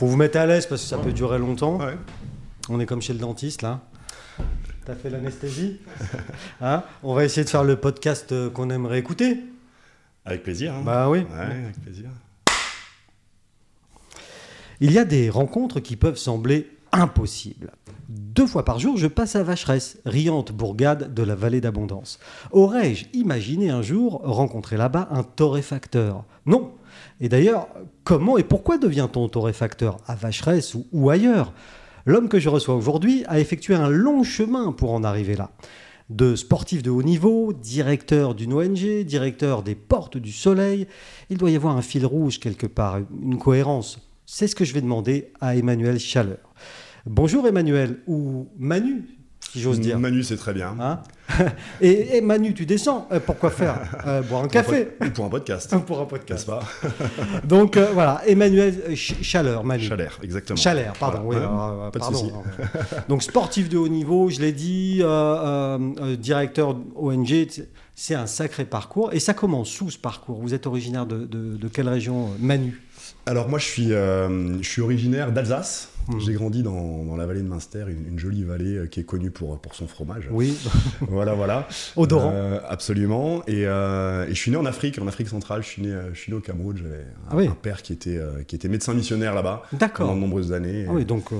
[0.00, 1.76] Faut vous mettre à l'aise parce que ça peut durer longtemps.
[1.78, 1.94] Ouais.
[2.70, 3.80] On est comme chez le dentiste là.
[4.86, 5.78] T'as fait l'anesthésie
[6.62, 9.40] Hein On va essayer de faire le podcast euh, qu'on aimerait écouter.
[10.24, 10.72] Avec plaisir.
[10.72, 10.80] hein.
[10.86, 11.18] Bah oui.
[11.18, 12.08] Ouais, avec plaisir.
[14.80, 17.70] Il y a des rencontres qui peuvent sembler impossibles.
[18.08, 22.20] Deux fois par jour, je passe à Vacheresse, riante bourgade de la vallée d'Abondance.
[22.52, 26.24] Aurais-je imaginé un jour rencontrer là-bas un torréfacteur?
[26.46, 26.72] Non.
[27.20, 27.68] Et d'ailleurs,
[28.04, 31.52] comment et pourquoi devient-on torréfacteur À Vacheresse ou, ailleurs?
[32.06, 35.50] L'homme que je reçois aujourd'hui a effectué un long chemin pour en arriver là.
[36.08, 40.88] De sportif de haut niveau, directeur d'une ONG, directeur des Portes du Soleil,
[41.28, 43.98] il doit y avoir un fil rouge quelque part, une cohérence.
[44.26, 46.38] C'est ce que je vais demander à Emmanuel Chaleur.
[47.06, 49.19] Bonjour Emmanuel, ou Manu,
[49.52, 49.98] si j'ose dire.
[49.98, 50.76] Manu, c'est très bien.
[50.80, 51.00] Hein
[51.80, 53.08] et, et Manu, tu descends.
[53.12, 55.74] Euh, pourquoi faire Euh, Boire un café Ou pour un podcast.
[55.86, 56.46] pour un podcast.
[56.46, 56.60] pas
[57.44, 59.84] Donc euh, voilà, Emmanuel Ch- Chaleur, Manu.
[59.84, 60.56] Chalère, exactement.
[60.56, 61.22] Chalère, pardon.
[61.24, 61.90] Voilà.
[62.12, 62.30] oui.
[63.08, 65.02] Donc sportif de haut niveau, je l'ai dit,
[66.18, 67.46] directeur ONG,
[67.94, 69.12] c'est un sacré parcours.
[69.12, 70.40] Et ça commence où ce parcours?
[70.40, 72.80] Vous êtes originaire de, de- de quelle région, Manu?
[73.26, 75.88] Alors moi, je suis, je suis originaire d'Alsace.
[76.10, 76.18] Hmm.
[76.20, 79.04] J'ai grandi dans, dans la vallée de Münster, une, une jolie vallée euh, qui est
[79.04, 80.28] connue pour, pour son fromage.
[80.30, 80.56] Oui,
[81.08, 81.68] Voilà, voilà.
[81.96, 82.32] odorant.
[82.34, 83.42] Euh, absolument.
[83.46, 85.62] Et, euh, et je suis né en Afrique, en Afrique centrale.
[85.62, 86.76] Je suis né, je suis né au Cameroun.
[86.76, 87.46] J'avais un, Ah oui.
[87.46, 89.62] un père qui était, qui était médecin missionnaire là-bas
[89.94, 90.86] pendant de nombreuses années.
[90.88, 91.30] Ah oui, donc,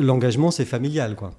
[0.00, 1.32] l'engagement, c'est familial, quoi.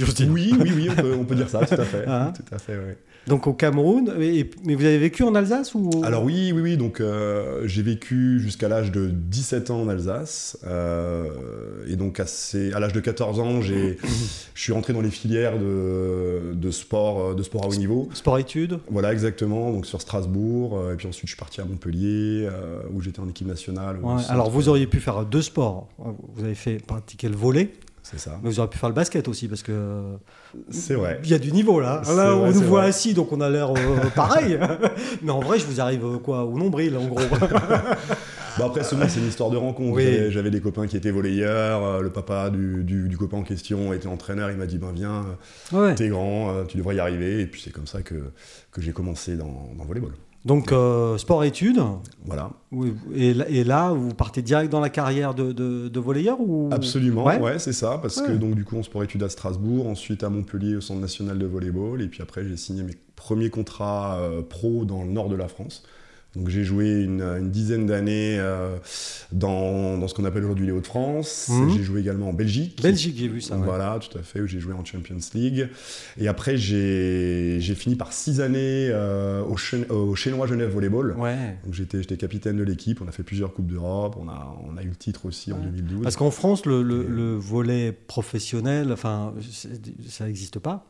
[0.00, 2.04] Oui, oui, oui, on peut, on peut dire ça, tout à fait.
[2.08, 2.98] Hein tout à fait, ouais.
[3.26, 6.76] Donc au Cameroun, et- mais vous avez vécu en Alsace ou Alors oui, oui, oui.
[6.76, 10.56] Donc euh, j'ai vécu jusqu'à l'âge de 17 ans en Alsace.
[10.66, 11.24] euh,
[11.88, 13.98] et donc assez- à l'âge de 14 ans, j'ai,
[14.54, 18.08] je suis rentré dans les filières de, de sport, euh, de sport à haut niveau.
[18.14, 19.72] sport-études Voilà, exactement.
[19.72, 20.80] Donc sur Strasbourg.
[20.92, 23.98] et puis ensuite, je suis parti à Montpellier, euh, où j'étais en équipe nationale.
[24.02, 24.22] Ouais.
[24.28, 25.88] Alors vous auriez pu faire deux sports.
[25.98, 27.70] Vous avez fait pratiquer le volet,
[28.08, 28.38] C'est ça.
[28.42, 30.02] mais vous auriez pu faire le basket aussi parce que
[30.70, 31.18] C'est vrai.
[31.24, 32.02] il y a du niveau là.
[32.06, 32.88] Là, vrai, on nous voit vrai.
[32.90, 34.58] assis donc on a l'air euh, pareil.
[35.22, 37.20] mais en vrai, je vous arrive euh, quoi au nombril en gros.
[38.58, 39.92] Bon, après, seulement, c'est une histoire de rencontre.
[39.96, 40.30] Oui.
[40.30, 41.84] J'avais- des copains qui étaient volleyeurs.
[41.84, 44.50] euh, le papa du, du- du copain en question était entraîneur.
[44.50, 45.26] Il m'a dit ben viens,
[45.72, 45.94] ouais.
[45.94, 47.42] t'es grand, euh, tu devrais y arriver.
[47.42, 48.14] Et puis c'est comme ça que,
[48.72, 50.12] que j'ai commencé dans, dans le volleyball.
[50.46, 51.80] Donc euh, sport-études.
[52.24, 52.50] Voilà.
[53.14, 56.68] Et, là- et là, vous partez direct dans la carrière de, de, de volleyeur ou?
[56.72, 57.38] Absolument, Ouais.
[57.40, 57.98] ouais, c'est ça.
[58.00, 61.00] Parce que donc du coup, on sport études à Strasbourg, ensuite à Montpellier au Centre
[61.00, 62.00] national de volleyball.
[62.00, 65.48] Et puis après, j'ai signé mes premiers contrats euh, pro dans le nord de la
[65.48, 65.82] France.
[66.34, 68.76] Donc j'ai joué une, une dizaine d'années euh,
[69.32, 71.48] dans, dans ce qu'on appelle aujourd'hui les Hauts-de-France.
[71.50, 71.70] Mhm.
[71.70, 72.82] J'ai joué également en Belgique.
[72.82, 73.56] Belgique, j'ai vu ça.
[73.56, 73.64] ouais.
[73.64, 75.68] Voilà, tout à fait, où j'ai joué en Champions League.
[76.18, 81.16] Et après, j'ai fini par six années euh, au, Chen- au Chinois Genève Volleyball.
[81.18, 81.56] Ouais.
[81.64, 84.82] Donc j'étais capitaine de l'équipe, on a fait plusieurs Coupes d'Europe, on a, on a
[84.82, 85.62] eu le titre aussi en Ouais.
[85.66, 86.02] 2012.
[86.02, 89.32] Parce qu'en France, le, le, le volet professionnel, enfin,
[90.06, 90.84] ça n'existe pas.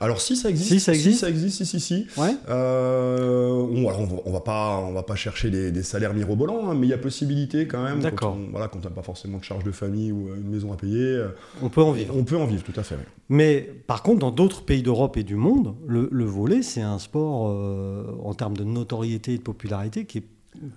[0.00, 2.06] Alors si ça existe, Si, ça existe ça existe, si si si.
[2.16, 2.34] Ouais.
[2.48, 6.14] Euh, on, alors, on, va, on va pas, on va pas chercher des, des salaires
[6.14, 8.00] mirobolants, hein, mais il y a possibilité quand même.
[8.00, 8.32] D'accord.
[8.32, 10.72] Quand on- Voilà, quand n'a pas forcément de charge de famille ou euh, une maison
[10.72, 11.28] à payer, euh,
[11.62, 12.14] On peut en vivre.
[12.16, 12.96] on peut en vivre, tout à fait.
[13.28, 16.98] Mais par contre, dans d'autres pays d'Europe et du monde, le, le volet, c'est un
[16.98, 20.24] sport euh, en termes de notoriété et de popularité qui est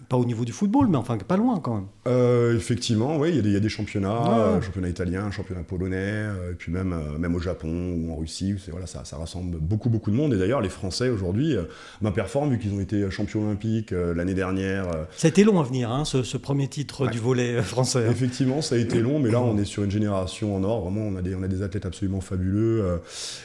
[0.09, 1.85] pas au niveau du football, mais enfin pas loin quand même.
[2.07, 4.62] Euh, effectivement, oui, il y a des- il y, a des championnats, Ouais.
[4.62, 8.53] championnat italien, championnat polonais, euh, et puis même, euh, même au Japon ou en Russie,
[8.53, 10.34] où voilà, ça, ça rassemble beaucoup, beaucoup de monde.
[10.34, 11.56] Et d'ailleurs, les Français aujourd'hui
[12.01, 14.85] ben, performent, vu qu'ils ont été champions olympiques l'année dernière.
[15.16, 17.12] Ça a été long à venir, hein, ce, ce premier titre Ouais.
[17.12, 18.06] du volet français.
[18.07, 18.12] hein.
[18.12, 20.81] Effectivement, ça a été long, mais là, on est sur une génération en or.
[20.81, 23.00] Vraiment, on a des, on a des athlètes absolument fabuleux.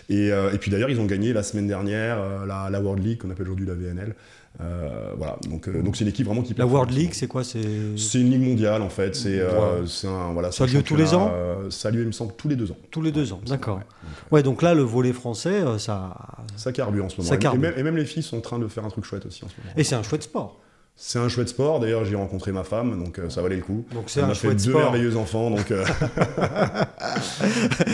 [0.09, 3.31] et, et puis d'ailleurs, ils ont gagné la semaine dernière la, la World League, qu'on
[3.31, 4.15] appelle aujourd'hui la VNL.
[4.61, 6.67] Euh, voilà, donc euh, donc c'est une équipe vraiment qui La.
[6.67, 9.15] World League, c'est quoi C'est une ligue mondiale en fait.
[9.15, 10.53] C'est euh, un voilà.
[10.53, 12.57] Ça a lieu tous les ans euh, Ça a lieu, il me semble, tous les
[12.57, 12.77] deux ans.
[12.91, 13.79] tous les deux ans, d'accord.
[13.79, 13.85] ouais.
[14.33, 16.15] Ouais, donc là, le volet français, euh, ça.
[16.57, 17.29] Ça carbure en ce moment.
[17.29, 17.37] Ça.
[17.55, 19.45] Et, même, et même les filles sont en train de faire un truc chouette aussi
[19.45, 19.73] en ce moment.
[19.77, 20.61] Et c'est un chouette sport.
[21.03, 21.81] C'est un chouette sport.
[21.81, 23.87] D'ailleurs, j'ai rencontré ma femme, donc euh, ça valait le coup.
[23.95, 24.83] Donc c'est un a fait chouette deux sport.
[24.83, 25.71] merveilleux enfants, donc.
[25.71, 25.83] euh,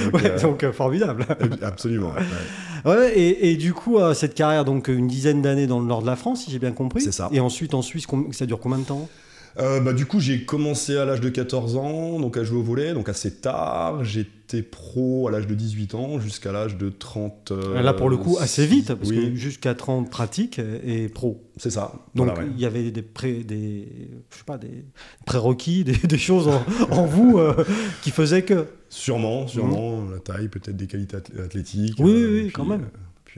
[0.04, 1.24] donc, Ouais, euh, donc euh, formidable.
[1.62, 2.12] absolument.
[2.84, 2.90] ouais.
[2.90, 6.06] Ouais, et, et du coup, cette carrière, donc une dizaine d'années dans le nord de
[6.06, 7.00] la France, si j'ai bien compris.
[7.00, 7.28] C'est ça.
[7.32, 9.08] Et ensuite en Suisse, ça dure combien de temps?
[9.58, 12.62] Euh, bah, du coup, j'ai commencé à l'âge de 14 ans, donc à jouer au
[12.62, 14.04] volet, donc assez tard.
[14.04, 17.52] J'étais pro à l'âge de 18 ans jusqu'à l'âge de 30.
[17.52, 21.42] euh, Là, pour le coup, assez vite, parce oui, que jusqu'à 30 pratiques et pro.
[21.56, 21.92] c'est ça.
[22.14, 22.48] Donc, Voilà, ouais.
[22.54, 23.88] il y avait des, pré, des,
[24.30, 24.84] je sais pas, des
[25.24, 27.64] prérequis, des, des choses en, en vous euh,
[28.02, 28.66] qui faisaient que.
[28.88, 31.96] Sûrement, sûrement, la taille, peut-être des qualités ath- athlétiques.
[31.98, 32.86] Oui, euh, oui, quand même.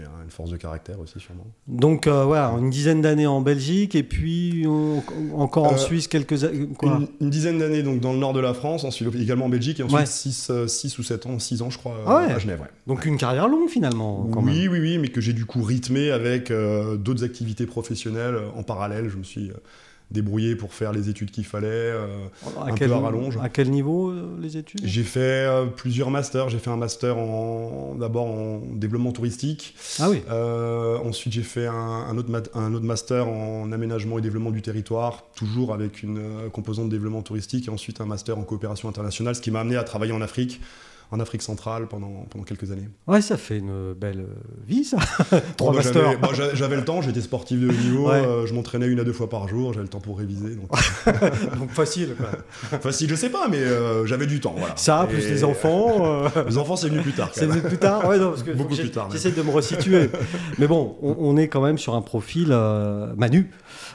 [0.01, 1.47] Euh, puis puis une force de caractère aussi sûrement.
[1.67, 4.67] Donc voilà, une dizaine d'années en Belgique et puis
[5.35, 6.37] encore en Suisse quelques
[6.77, 9.81] quoi une, dizaine d'années donc dans le nord de la France, ensuite également en Belgique
[9.81, 12.63] et ensuite 6 ou 7 ans, 6 ans je crois ah à Genève.
[12.87, 14.29] Donc une carrière longue finalement.
[14.37, 19.09] oui, oui, oui, mais que j'ai du coup rythmé avec d'autres activités professionnelles en parallèle.
[19.09, 19.51] Je me suis
[20.11, 22.07] débrouillé pour faire les études qu'il fallait, euh,
[22.65, 23.39] un peu à rallonge.
[23.43, 24.81] À quel niveau euh, les études?
[24.83, 26.49] J'ai fait euh, plusieurs masters.
[26.49, 29.75] J'ai fait un master en, d'abord en développement touristique.
[29.99, 30.23] Ah oui.
[31.05, 35.75] ensuite, j'ai fait un, autre un autre master en aménagement et développement du territoire, toujours
[35.75, 36.21] avec une
[36.53, 37.69] composante de développement touristique.
[37.69, 40.61] Et ensuite, un master en coopération internationale, ce qui m'a amené à travailler en Afrique
[41.11, 42.89] en Afrique centrale pendant, pendant quelques années.
[43.07, 44.27] Ouais, ça fait une belle
[44.67, 44.99] vie, ça.
[45.57, 46.19] Trois bah, masters.
[46.21, 49.13] Bah, j'avais le temps, j'étais sportif de haut niveau, euh, je m'entraînais une à deux
[49.13, 50.55] fois par jour, j'avais le temps pour réviser.
[50.55, 50.71] Donc,
[51.59, 52.29] donc facile, quoi.
[52.81, 54.55] Facile, je sais pas, mais euh, j'avais du temps.
[54.57, 54.77] Voilà.
[54.77, 56.25] Ça, plus les enfants.
[56.27, 57.31] Euh, les enfants, c'est venu plus tard.
[57.33, 59.09] C'est venu plus tard, ouais, non, parce que beaucoup plus tard.
[59.11, 60.11] J'essaie de me resituer.
[60.59, 62.49] mais bon, on, est quand même sur un profil
[63.17, 63.51] Manu.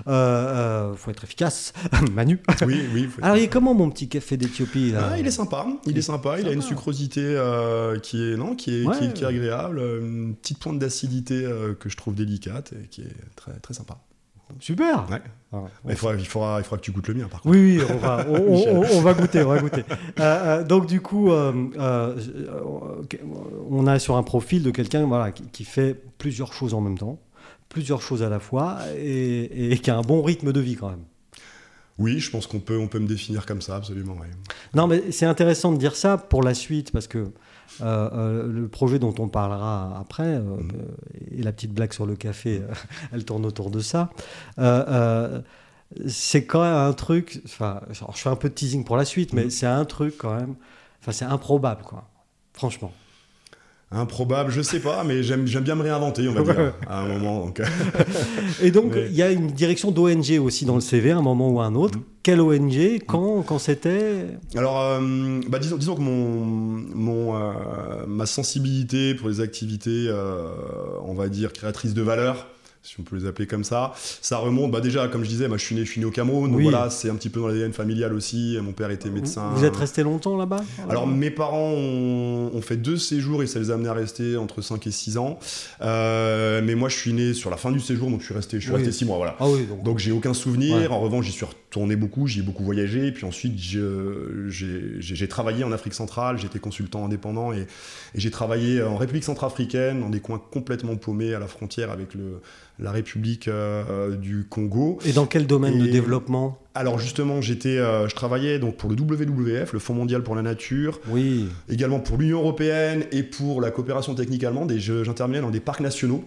[0.06, 1.74] Faut être efficace,
[2.12, 2.40] Manu.
[2.66, 3.10] Oui, oui.
[3.22, 6.40] Alors, il est comment mon petit café d'Éthiopie ah, Il est sympa, il, est sympa,
[6.40, 10.60] il a une sucrosité euh, qui est non, qui est, qui, est, agréable, une petite
[10.60, 13.98] pointe d'acidité euh, que je trouve délicate et qui est très très sympa.
[14.60, 15.08] Super.
[15.52, 17.56] Ah, il, faudra, il, faudra, il faudra que tu goûtes le mien par contre.
[17.56, 19.84] Oui, on va, on, va goûter, on va goûter.
[20.20, 21.72] Euh, donc du coup, on
[23.88, 27.18] a sur un profil de quelqu'un voilà, qui, fait plusieurs choses en même temps,
[27.74, 30.90] plusieurs choses à la fois et, et qui a un bon rythme de vie quand
[30.90, 31.04] même.
[32.00, 34.16] Oui, je pense qu'on peut, on peut me définir comme ça, absolument.
[34.74, 37.30] Non, mais c'est intéressant de dire ça pour la suite, parce que euh,
[37.82, 40.72] euh, le projet dont on parlera après, euh, mm.
[41.38, 42.62] et la petite blague sur le café,
[43.12, 44.10] elle tourne autour de ça,
[46.08, 49.34] c'est quand même un truc, enfin, je fais un peu de teasing pour la suite,
[49.34, 49.50] mais mm.
[49.52, 50.56] c'est un truc quand même,
[51.02, 52.10] enfin, c'est improbable, quoi,
[52.54, 52.92] franchement.
[53.94, 57.46] Improbable, je sais pas, mais j'aime bien me réinventer, on va dire, à un moment.
[57.46, 57.62] Donc.
[58.62, 61.50] Et donc, il y a une direction d'ONG aussi dans le CV, à un moment
[61.50, 62.00] ou à un autre.
[62.00, 62.04] Mm.
[62.24, 64.28] Quelle ONG Quand, quand c'était?
[64.56, 67.52] Alors, euh, bah, disons, disons, que mon, mon, euh,
[68.08, 70.48] ma sensibilité pour les activités, euh,
[71.04, 72.48] on va dire, créatrices de valeur,
[72.84, 73.94] si on peut les appeler comme ça.
[74.22, 76.12] Ça remonte, bah déjà, comme je disais, moi je suis né, je suis né au
[76.12, 78.58] Cameroun, donc voilà, c'est un petit peu dans l'ADN familial aussi.
[78.62, 79.52] Mon père était médecin.
[79.56, 83.72] Vous êtes resté longtemps là-bas Alors mes parents ont, fait deux séjours et ça les
[83.72, 85.38] a amenés à rester entre 5 et 6 ans.
[85.82, 88.60] Euh, mais moi je suis né sur la fin du séjour, donc je suis resté,
[88.60, 89.36] je suis resté 6 mois, voilà.
[89.40, 89.46] Ah
[89.84, 90.92] donc, j'ai aucun souvenir.
[90.94, 91.63] En revanche, j'y suis retourné
[91.96, 93.08] beaucoup, j'y ai beaucoup voyagé.
[93.08, 98.82] Et puis ensuite, j'ai travaillé en Afrique centrale, j'étais consultant indépendant et, et j'ai travaillé
[98.82, 102.42] en République centrafricaine, dans des coins complètement paumés à la frontière avec le
[102.80, 104.98] la République euh, du Congo.
[105.06, 106.60] Et dans quel domaine de développement?
[106.76, 110.42] alors justement, j'étais, euh, je travaillais donc pour le WWF, le Fonds mondial pour la
[110.42, 111.46] nature, oui.
[111.70, 114.72] également pour l'Union européenne et pour la coopération technique allemande.
[114.72, 116.24] Et j'intervenais dans des parcs nationaux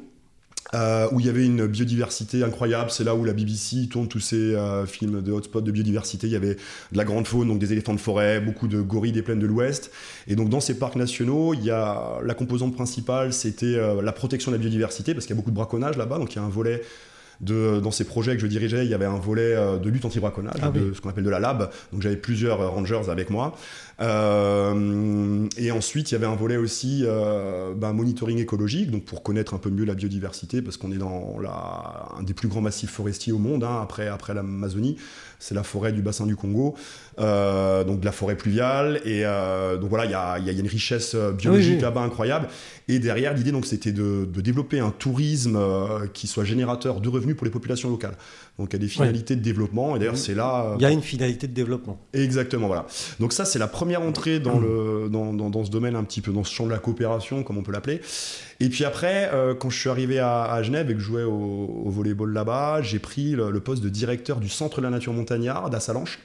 [0.74, 2.90] euh, où il y avait une biodiversité incroyable.
[2.90, 6.26] C'est là où la BBC tourne tous ses euh, films de hotspots de biodiversité.
[6.26, 9.12] Il y avait de la grande faune, donc des éléphants de forêt, beaucoup de gorilles
[9.12, 9.92] des plaines de l'Ouest.
[10.26, 14.12] Et donc dans ces parcs nationaux, il y a la composante principale, c'était euh, la
[14.12, 16.18] protection de la biodiversité, parce qu'il y a beaucoup de braconnage là-bas.
[16.18, 16.82] Donc il y a un volet
[17.40, 20.56] de, dans ces projets que je dirigeais, il y avait un volet de lutte anti-braconnage,
[20.62, 21.70] ah de ce qu'on appelle de la lab.
[21.92, 23.56] Donc j'avais plusieurs rangers avec moi.
[24.00, 29.22] Euh, et ensuite, il y avait un volet aussi euh, ben, monitoring écologique, donc pour
[29.22, 32.60] connaître un peu mieux la biodiversité, parce qu'on est dans la, un des plus grands
[32.60, 34.96] massifs forestiers au monde, hein, après, après l'Amazonie,
[35.38, 36.74] c'est la forêt du bassin du Congo,
[37.18, 39.22] euh, donc de la forêt pluviale, et
[39.80, 42.48] donc voilà, il y a, y a, une richesse biologique là-bas incroyable.
[42.88, 45.58] Et derrière, l'idée donc c'était de, de, développer un tourisme
[46.14, 48.16] qui soit générateur de revenus pour les populations locales.
[48.58, 50.74] Donc il y a des finalités de développement, et d'ailleurs c'est là...
[50.78, 51.98] Il y a une finalité de développement.
[52.14, 52.86] Exactement, voilà.
[53.20, 56.20] Donc ça c'est la première première entrée dans, le, dans, dans, ce domaine un petit
[56.20, 58.00] peu, dans ce champ de la coopération, comme on peut l'appeler.
[58.58, 61.84] Et puis après, euh, quand je suis arrivé à, Genève et que je jouais au,
[61.84, 65.72] au volleyball là-bas, j'ai pris le, poste de directeur du Centre de la nature montagnarde
[65.72, 66.18] à Salanches.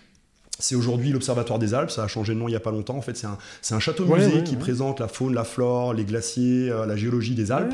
[0.57, 2.97] C'est aujourd'hui l'Observatoire des Alpes, ça a changé de nom il n'y a pas longtemps.
[2.97, 3.37] En fait, c'est un,
[3.69, 7.73] un château-musée qui présente la faune, la flore, les glaciers, euh, la géologie des Alpes.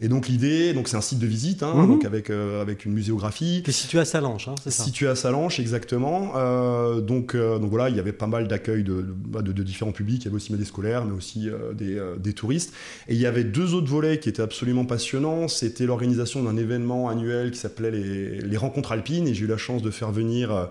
[0.00, 1.88] Et donc l'idée, donc c'est un site de visite, hein, mhm.
[1.88, 3.62] donc avec euh, avec une muséographie.
[3.64, 4.84] Qui est situé à Salanches, hein, c'est ça.
[4.84, 6.32] Situé à Salanches, exactement.
[6.36, 9.62] Euh, donc euh, donc voilà, il y avait pas mal d'accueil de, bah, de, de,
[9.64, 10.22] différents publics.
[10.22, 12.72] Il y avait aussi des scolaires, mais aussi des, des, touristes.
[13.08, 15.48] Et il y avait deux autres volets qui étaient absolument passionnants.
[15.48, 19.26] C'était l'organisation d'un événement annuel qui s'appelait les, les, rencontres alpines.
[19.26, 20.68] Et j'ai eu la chance de faire venir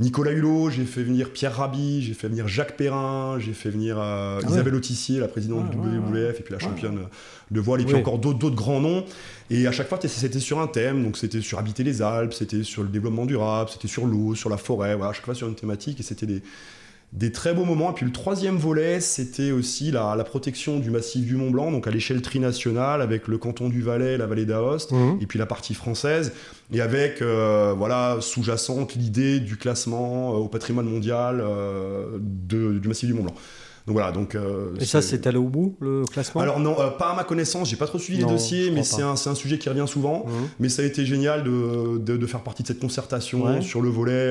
[0.00, 3.98] Nicolas Hulot, j'ai fait venir Pierre Rabhi, j'ai fait venir Jacques Perrin, j'ai fait venir
[3.98, 7.00] ah Isabelle Autissier, la présidente du WWF, et puis la championne
[7.50, 9.04] de voile, et puis encore d'autres grands noms.
[9.50, 12.62] Et à chaque fois, c'était sur un thème, donc c'était sur habiter les Alpes, c'était
[12.62, 15.48] sur le développement durable, c'était sur l'eau, sur la forêt, voilà, à chaque fois sur
[15.48, 16.42] une thématique, et c'était des,
[17.12, 17.90] des très beaux moments.
[17.90, 21.72] Et puis le troisième volet, c'était aussi la, la, protection du massif du Mont Blanc,
[21.72, 25.18] donc à l'échelle trinationale, avec le canton du Valais, la vallée d'Aoste, Mhm.
[25.20, 26.32] et puis la partie française,
[26.72, 32.88] et avec euh, voilà sous-jacente l'idée du classement euh, au patrimoine mondial euh, de- du
[32.88, 33.34] massif du Mont Blanc.
[33.88, 34.34] Donc voilà, donc.
[34.34, 36.40] euh, Et ça, c'est- allé au bout, le classement?
[36.42, 38.82] Alors non, euh, pas à ma connaissance, j'ai pas trop suivi Non, les dossiers, mais
[38.84, 40.26] c'est un, un sujet qui revient souvent.
[40.26, 40.48] Mhm.
[40.60, 43.62] Mais ça a été génial de, de, de faire partie de cette concertation Ouais.
[43.62, 44.30] sur le volet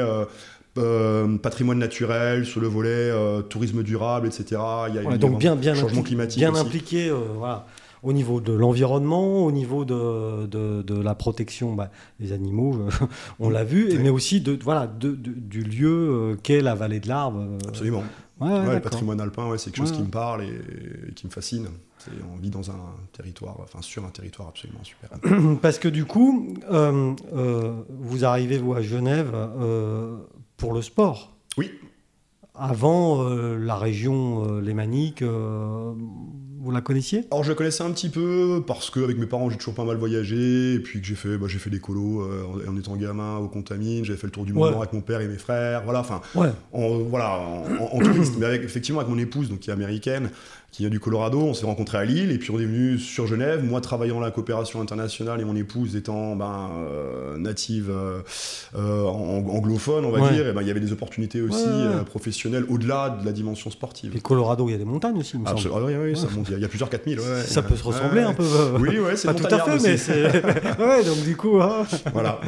[0.78, 3.12] euh, patrimoine naturel, sur le volet
[3.50, 4.46] tourisme durable, etc.
[4.90, 6.62] Il y a Ouais, eu donc bien, bien, changement climatique bien aussi.
[6.62, 7.66] impliqué voilà,
[8.04, 12.78] au niveau de l'environnement, au niveau de, de, de la protection bah, des animaux,
[13.40, 17.44] on l'a vu, mais aussi de, voilà, de, du lieu qu'est la vallée de l'Arbre.
[17.68, 18.04] Absolument.
[18.40, 21.14] Ouais, ouais, Ouais, le patrimoine alpin, ouais, c'est quelque chose qui me parle et, et
[21.14, 21.68] qui me fascine.
[22.34, 25.10] On vit dans un territoire, enfin sur un territoire absolument super.
[25.62, 30.18] Parce que du coup, euh, euh, vous arrivez, vous, à Genève euh,
[30.58, 31.36] pour le sport.
[31.58, 31.72] Oui.
[32.54, 35.24] Avant la région lémanique,
[36.68, 37.24] vous la connaissiez?
[37.32, 39.98] Alors je la connaissais un petit peu parce qu'avec mes parents j'ai toujours pas mal
[39.98, 42.96] voyagé et puis que j'ai fait, bah, j'ai fait des colos euh, en, en étant
[42.98, 44.70] gamin au Contamine, j'avais fait le tour du Ouais.
[44.70, 46.50] Blanc avec mon père et mes frères, voilà, enfin Ouais.
[46.74, 49.74] en, voilà, en, en- en touriste, mais avec, effectivement avec mon épouse, donc qui est
[49.74, 50.30] américaine,
[50.72, 53.26] qui vient du Colorado, on s'est rencontrés à Lille, et puis on est venu sur
[53.26, 58.20] Genève, moi travaillant à la coopération internationale et mon épouse étant ben, euh, native euh,
[58.76, 60.34] euh, ang- anglophone, on va Ouais.
[60.34, 62.04] dire, et ben, il y avait des opportunités aussi Ouais, ouais, ouais.
[62.06, 64.16] professionnelles au-delà de la dimension sportive.
[64.16, 65.84] Et Colorado, il y a des montagnes aussi, il me semble.
[65.84, 67.20] Oui, oui, ça monte, il y a- plusieurs 4000.
[67.22, 67.42] ouais, ouais.
[67.44, 68.44] Ça peut se ressembler un peu.
[68.80, 69.98] Oui, ouais, c'est Pas tout à fait, mais aussi.
[69.98, 70.26] c'est.
[70.80, 71.60] ouais, donc du coup.
[71.62, 71.86] hein.
[72.14, 72.40] Voilà,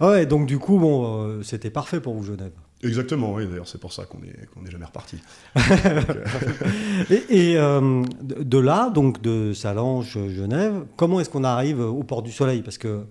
[0.00, 0.06] ouais.
[0.08, 2.52] Ouais, donc du coup, bon, c'était parfait pour vous, Genève.
[2.82, 5.18] Exactement, oui, d'ailleurs, c'est pour ça qu'on est, qu'on est jamais reparti.
[7.10, 12.22] Et, et, euh, de là, donc de Salange, Genève, comment est-ce qu'on arrive au port
[12.22, 12.62] du Soleil?
[12.62, 13.02] Parce que euh,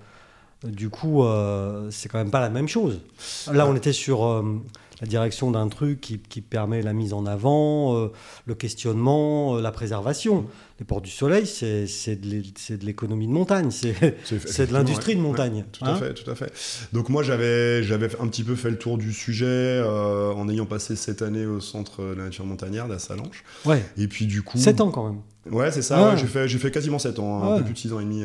[0.63, 3.01] du coup, euh, c'est quand même pas la même chose.
[3.51, 4.59] Là, on était sur euh,
[5.01, 8.11] la direction d'un truc qui, qui permet la mise en avant, euh,
[8.47, 10.45] le questionnement, la préservation.
[10.79, 13.93] Les ports du Soleil, c'est de l'économie de montagne, c'est
[14.67, 15.63] de l'industrie de montagne.
[15.71, 15.93] Tout hein.
[15.93, 16.51] à fait, tout à fait.
[16.91, 17.81] Donc moi j'avais
[18.19, 22.03] un petit peu fait le tour du sujet en ayant passé cette année au centre
[22.03, 23.43] de la nature montagnarde à Salanches.
[23.65, 25.21] Ouais, Et puis du coup, 7 ans quand même.
[25.51, 26.11] Ouais, c'est ça.
[26.11, 26.17] Ouais.
[26.17, 28.23] j'ai fait fait quasiment 7 ans, hein, un peu plus de 6 ans et demi.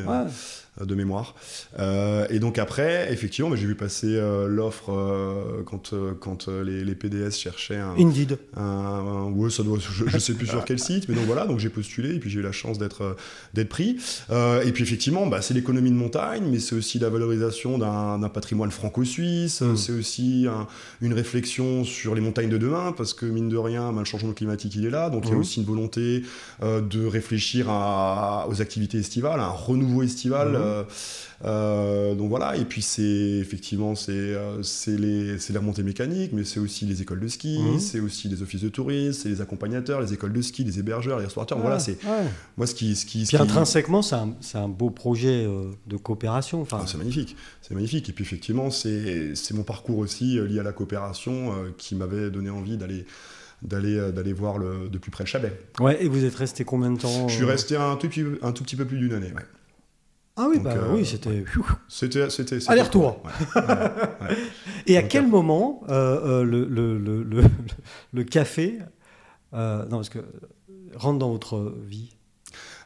[0.81, 1.35] Euh, de mémoire.
[1.79, 6.85] Euh, et donc après, effectivement, bah, j'ai vu passer euh, l'offre euh, quand, quand les,
[6.85, 8.39] les PDS cherchaient un, Indeed.
[8.57, 11.47] un, un- ouais, ça doit, je, je sais plus sur quel site, mais donc voilà,
[11.47, 13.17] donc j'ai postulé et puis j'ai eu la chance d'être
[13.55, 13.97] d'être pris.
[14.31, 18.71] Et puis effectivement, bah, c'est l'économie de montagne, mais c'est aussi la valorisation d'un patrimoine
[18.71, 19.61] franco-suisse.
[19.61, 19.77] Mm.
[19.77, 20.67] C'est aussi un-
[21.01, 24.33] une réflexion sur les montagnes de demain, parce que mine de rien, bah, le changement
[24.33, 25.41] climatique il est là, donc il y a Mm.
[25.41, 26.23] aussi une volonté
[26.63, 30.59] de réfléchir à- aux activités estivales, à un renouveau estival.
[30.63, 30.85] Euh,
[31.45, 36.33] euh, donc voilà, et puis c'est effectivement c'est euh, c'est les, c'est les remontées mécaniques,
[36.33, 37.81] mais c'est aussi les écoles de ski, Mhm.
[37.81, 41.19] c'est aussi les offices de tourisme, c'est les accompagnateurs, les écoles de ski, les hébergeurs,
[41.19, 41.59] les restaurateurs.
[41.59, 42.27] Voilà, c'est Ouais.
[42.57, 42.95] moi ce qui.
[42.95, 45.47] Ce qui, ce Puis qui- intrinsèquement, c'est un, c'est un beau projet
[45.87, 46.61] de coopération.
[46.63, 48.09] Enfin, Ah, c'est magnifique, c'est magnifique.
[48.09, 52.51] Et puis effectivement, c'est c'est mon parcours aussi lié à la coopération qui m'avait donné
[52.51, 53.05] envie d'aller
[53.63, 55.53] d'aller d'aller voir le, de plus près le Chabet.
[55.81, 58.51] ouais, et vous êtes resté combien de temps Je suis resté un tout petit, un
[58.53, 59.33] tout petit peu plus d'une année.
[59.35, 59.43] ouais.
[60.37, 61.45] Ah oui, donc, bah, euh, oui, c'était.
[61.89, 63.23] C'était c'était Aller-retour.
[63.23, 63.31] cool,
[63.63, 63.63] ouais.
[63.69, 64.37] Ouais, ouais.
[64.87, 67.23] Et à Donc, quel euh, moment euh, le, le, le,
[68.13, 68.79] le, café.
[69.55, 70.21] euh, non, parce que.
[70.95, 72.15] rentre dans votre vie?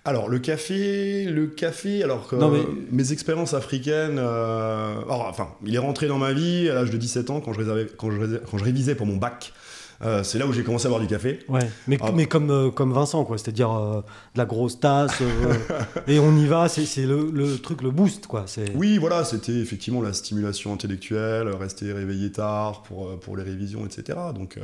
[0.05, 5.75] Alors le café, le café, alors que Non, mais- mes expériences africaines, alors, enfin, il
[5.75, 8.21] est rentré dans ma vie à l'âge de 17 ans quand je, réservais- quand je,
[8.21, 9.53] rés- quand je révisais pour mon bac.
[10.03, 11.38] Euh, c'est là où j'ai commencé à boire du café.
[11.49, 12.12] Ouais, mais, Ah.
[12.15, 13.38] mais comme, euh, comme Vincent, quoi.
[13.38, 14.00] C'est-à-dire euh,
[14.35, 15.23] de la grosse tasse,
[16.07, 18.45] et on y va, c'est c'est le, le truc, le boost, quoi.
[18.47, 23.87] c'est- Oui, voilà, c'était effectivement la stimulation intellectuelle, rester réveillé tard pour, pour les révisions,
[23.87, 24.19] etc.
[24.35, 24.59] Donc,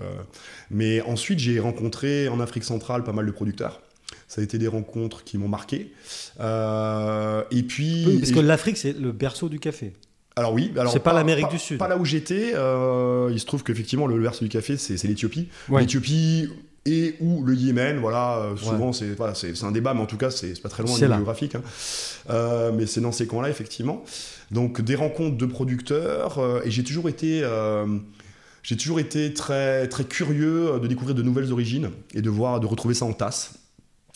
[0.70, 3.80] mais ensuite, j'ai rencontré en Afrique centrale pas mal de producteurs.
[4.28, 5.92] Ça a été des rencontres qui m'ont marqué.
[6.40, 9.92] Et puis, Oui, parce et que l'Afrique, c'est le berceau du café.
[10.36, 11.78] Alors oui, alors C'est pas l'Amérique du Sud.
[11.78, 12.52] Pas là où j'étais.
[12.54, 15.48] euh, il se trouve qu'effectivement le verse du café, c'est l'Éthiopie.
[15.68, 15.82] Ouais.
[15.82, 16.48] L'Éthiopie
[16.86, 18.38] et ou le Yémen, voilà.
[18.38, 20.92] euh, souvent c'est voilà, c'est un débat, mais en tout cas c'est pas très loin
[21.16, 21.54] géographique.
[21.54, 21.62] hein.
[22.30, 24.02] Euh, mais c'est dans ces coins-là effectivement.
[24.50, 27.42] Donc des rencontres de producteurs et j'ai toujours été
[28.62, 32.66] j'ai toujours été très très curieux de découvrir de nouvelles origines et de voir de
[32.66, 33.54] retrouver ça en tasse.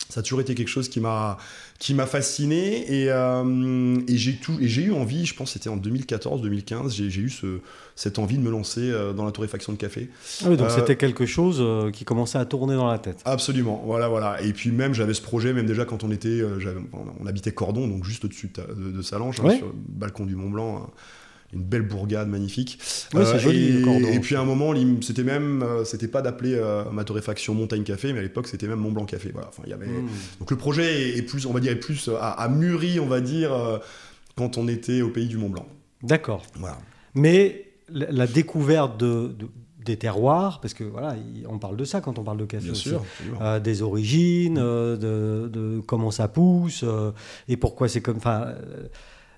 [0.09, 1.37] Ça a toujours été quelque chose qui m'a
[1.79, 5.53] qui m'a fasciné et, euh, et j'ai tout et j'ai eu envie, je pense que
[5.59, 7.59] c'était en 2014-2015, j'ai j'ai eu ce,
[7.95, 10.09] cette envie de me lancer euh, dans la torréfaction de café.
[10.43, 13.21] Ah oui, donc Euh, c'était quelque chose qui commençait à tourner dans la tête.
[13.25, 14.41] Absolument, voilà, voilà.
[14.41, 16.41] Et puis même j'avais ce projet, même déjà quand on était,
[17.21, 20.35] on habitait Cordon, donc juste au-dessus de, de, de Salange, hein, sur le balcon du
[20.35, 20.89] Mont Blanc.
[21.53, 22.77] Une belle bourgade magnifique.
[23.13, 24.07] Oui, c'est joli, et, le cordon.
[24.07, 27.83] et puis à un moment, c'était même, euh, c'était pas d'appeler euh, ma torréfaction Montagne
[27.83, 29.29] Café, mais à l'époque c'était même Mont Blanc Café.
[29.31, 29.47] Voilà.
[29.47, 29.87] Enfin, il y avait.
[29.87, 30.07] Mm.
[30.39, 33.07] Donc le projet est, est plus, on va dire, est plus à, à mûri, on
[33.07, 33.77] va dire, euh,
[34.35, 35.65] quand on était au pays du Mont Blanc.
[36.03, 36.43] D'accord.
[36.55, 36.77] Voilà.
[37.15, 39.47] Mais la, découverte de, de-
[39.85, 42.65] des terroirs, parce que voilà, il- on parle de ça quand on parle de café.
[42.65, 42.89] Bien aussi.
[42.89, 43.01] sûr.
[43.01, 43.41] absolument.
[43.41, 47.11] Euh, des origines, euh, de, de comment ça pousse euh,
[47.47, 48.17] et pourquoi c'est comme.
[48.17, 48.87] Enfin, euh,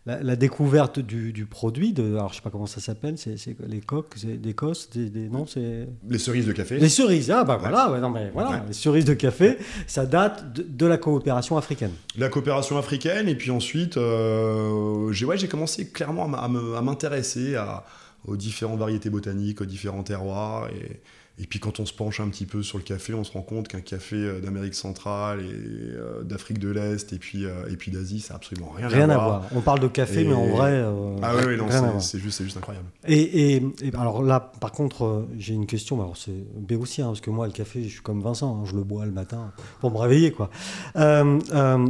[0.05, 3.35] la, la découverte du, du produit, de, alors je sais pas comment ça s'appelle, c'est
[3.67, 6.77] les coques, des cosses, des, des- non, c'est Les cerises de café.
[6.79, 7.29] les cerises.
[7.31, 8.61] Ah bah voilà, ouais, non mais voilà, Ouais.
[8.67, 11.91] les cerises de café, ça date de, de la coopération africaine.
[12.17, 17.83] La coopération africaine, et puis ensuite, euh, j'ai ouais, j'ai commencé clairement à m'intéresser à-
[18.25, 20.69] aux différentes variétés botaniques, aux différents terroirs.
[20.69, 20.99] Et,
[21.41, 23.41] et puis quand on se penche un petit peu sur le café, on se rend
[23.41, 27.77] compte qu'un café euh, d'Amérique centrale et euh, d'Afrique de l'Est et puis, euh, et
[27.77, 29.43] puis d'Asie, ça n'a absolument rien, Rien à voir.
[29.55, 30.71] On parle de café, Et- mais en vrai.
[30.73, 31.93] euh, Ah oui, à c'est- voir.
[31.99, 32.87] juste, c'est juste incroyable.
[33.07, 35.99] Et, et- et alors là, par contre, j'ai une question.
[36.01, 38.83] Alors c'est béotien, parce que moi, le café, je suis comme Vincent, hein, je le
[38.83, 40.49] bois le matin pour me réveiller, quoi.
[40.97, 41.87] Euh, euh,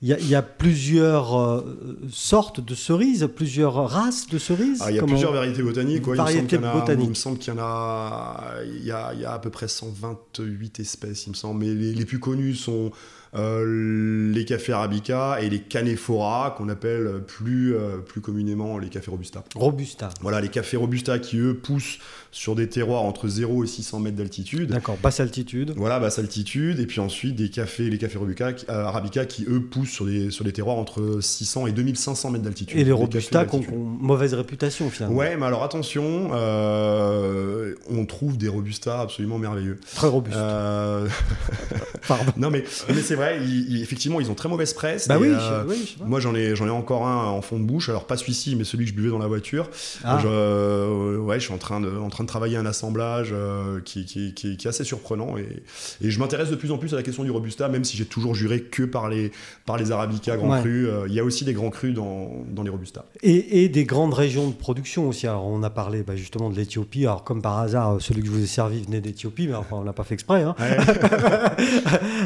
[0.00, 1.76] Il y, a- il y a plusieurs euh,
[2.10, 4.78] sortes de cerises, plusieurs races de cerises.
[4.80, 6.06] Ah, il y a Comment- plusieurs variétés botaniques.
[6.06, 7.04] ouais, il me semble Variétés qu'il y en a- botaniques.
[7.06, 9.50] Il me semble qu'il y en a, il y a, il y a à peu
[9.50, 11.64] près 128 espèces, il me semble.
[11.64, 12.92] Mais les, les plus connus sont
[13.34, 19.10] euh, les cafés arabica et les canephora, qu'on appelle plus, euh, plus communément les cafés
[19.10, 19.44] robusta.
[19.54, 20.08] Robusta.
[20.22, 21.98] Voilà, les cafés robusta qui, eux, poussent
[22.30, 24.70] sur des terroirs entre 0 et 600 mètres d'altitude.
[24.70, 25.72] D'accord, basse altitude.
[25.76, 26.78] Voilà, basse altitude.
[26.80, 30.30] Et puis ensuite, des cafés, les cafés robusta, euh, arabica qui, eux, poussent sur des,
[30.30, 32.78] sur des terroirs entre 600 et 2500 mètres d'altitude.
[32.78, 35.16] Et les Robusta qui ont, mauvaise réputation, finalement.
[35.16, 39.78] Ouais, mais alors attention, euh, on trouve des robustas absolument merveilleux.
[39.94, 40.36] Très robuste.
[40.36, 41.08] Euh,
[42.08, 42.32] Pardon.
[42.36, 45.08] non, mais, mais c'est vrai, ils- ils- effectivement, ils ont très mauvaise presse.
[45.08, 47.64] Bah et, oui, euh, oui, moi, j'en ai, j'en ai encore un en fond de
[47.64, 47.88] bouche.
[47.88, 49.70] Alors, pas celui-ci, mais celui que je buvais dans la voiture.
[50.04, 50.18] Ah.
[50.22, 54.04] Je, ouais, je suis en train de, en train de travailler un assemblage euh, qui,
[54.04, 55.36] qui, qui- qui est assez surprenant.
[55.36, 55.62] Et,
[56.00, 58.04] et je m'intéresse de plus en plus à la question du Robusta, même si j'ai
[58.06, 59.30] toujours juré que par les,
[59.66, 60.60] par les Arabica grands Ouais.
[60.60, 60.88] crus.
[60.88, 63.04] Euh, Il y a aussi des grands crus dans, dans les Robusta.
[63.22, 65.26] Et, et des grandes régions de production aussi.
[65.26, 67.04] Alors, on a parlé bah, justement de l'Éthiopie.
[67.06, 69.82] Alors, comme par hasard, celui que je vous ai servi venait d'Éthiopie, mais enfin, on
[69.84, 70.42] l'a pas fait exprès.
[70.42, 70.54] hein.
[70.58, 70.76] Ouais.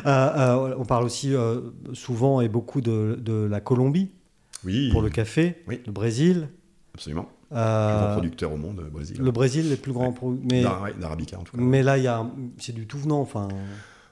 [0.06, 1.60] Euh, euh, on parle aussi euh,
[1.92, 4.10] souvent et beaucoup de, de la Colombie
[4.64, 5.80] oui, pour le café, Oui.
[5.86, 6.48] le Brésil.
[6.94, 7.28] absolument.
[7.54, 9.16] Euh, Plus grand producteur au monde, le Brésil.
[9.20, 10.12] le Brésil, les plus grands.
[10.12, 11.62] pro- Mais, D'Ar- ouais, D'Arabica, en tout cas.
[11.62, 12.26] mais là, il y a,
[12.58, 13.20] c'est du tout venant.
[13.20, 13.48] Enfin,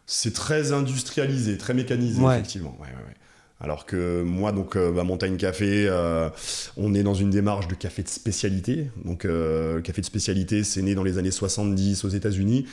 [0.06, 2.34] C'est très industrialisé, très mécanisé, Ouais.
[2.34, 2.76] effectivement.
[2.80, 3.14] Ouais, ouais, ouais.
[3.62, 6.30] Alors que moi, donc, euh, bah, Montagne Café, euh,
[6.78, 8.90] on est dans une démarche de café de spécialité.
[9.04, 12.64] Donc, euh, le café de spécialité, c'est né dans les années 70 aux États-Unis.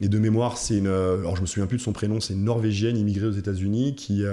[0.00, 0.88] Et de mémoire, c'est une.
[0.88, 4.24] Alors, je me souviens plus de son prénom, c'est une Norvégienne immigrée aux États-Unis qui.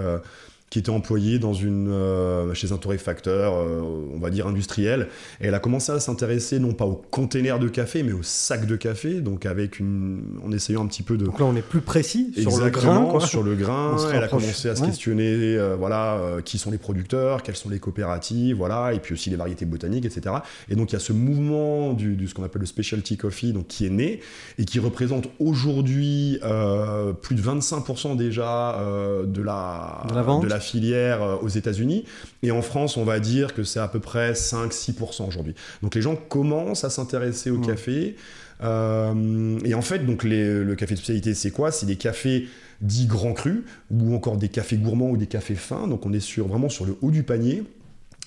[0.69, 3.81] Qui était employée dans une, euh, chez un torréfacteur, euh,
[4.13, 5.07] on va dire industriel.
[5.41, 8.65] Et elle a commencé à s'intéresser non pas aux containers de café, mais aux sacs
[8.67, 11.61] de café, donc avec une, en essayant un petit peu de, donc là, on est
[11.61, 13.05] plus précis sur le grain.
[13.11, 13.19] quoi.
[13.27, 13.95] sur le grain.
[14.13, 17.69] Elle a commencé à se questionner, euh, voilà, euh, qui sont les producteurs, quelles sont
[17.69, 20.35] les coopératives, voilà, et puis aussi les variétés botaniques, etc.
[20.69, 23.53] Et donc il y a ce mouvement du, du- ce qu'on appelle le specialty coffee,
[23.53, 24.19] donc qui est né
[24.57, 30.03] et qui représente aujourd'hui euh, plus de 25% déjà euh, de la
[30.39, 32.05] De la filière euh, aux États-Unis.
[32.43, 35.55] Et en France, on va dire que c'est à peu près 5-6% aujourd'hui.
[35.81, 38.15] Donc les gens commencent à s'intéresser au café.
[38.61, 41.71] Euh, et en fait, donc les- le café de spécialité, c'est quoi?
[41.71, 42.47] C'est des cafés
[42.81, 45.87] dits grands crus, ou encore des cafés gourmands ou des cafés fins.
[45.87, 47.63] Donc on est sur, vraiment sur le haut du panier.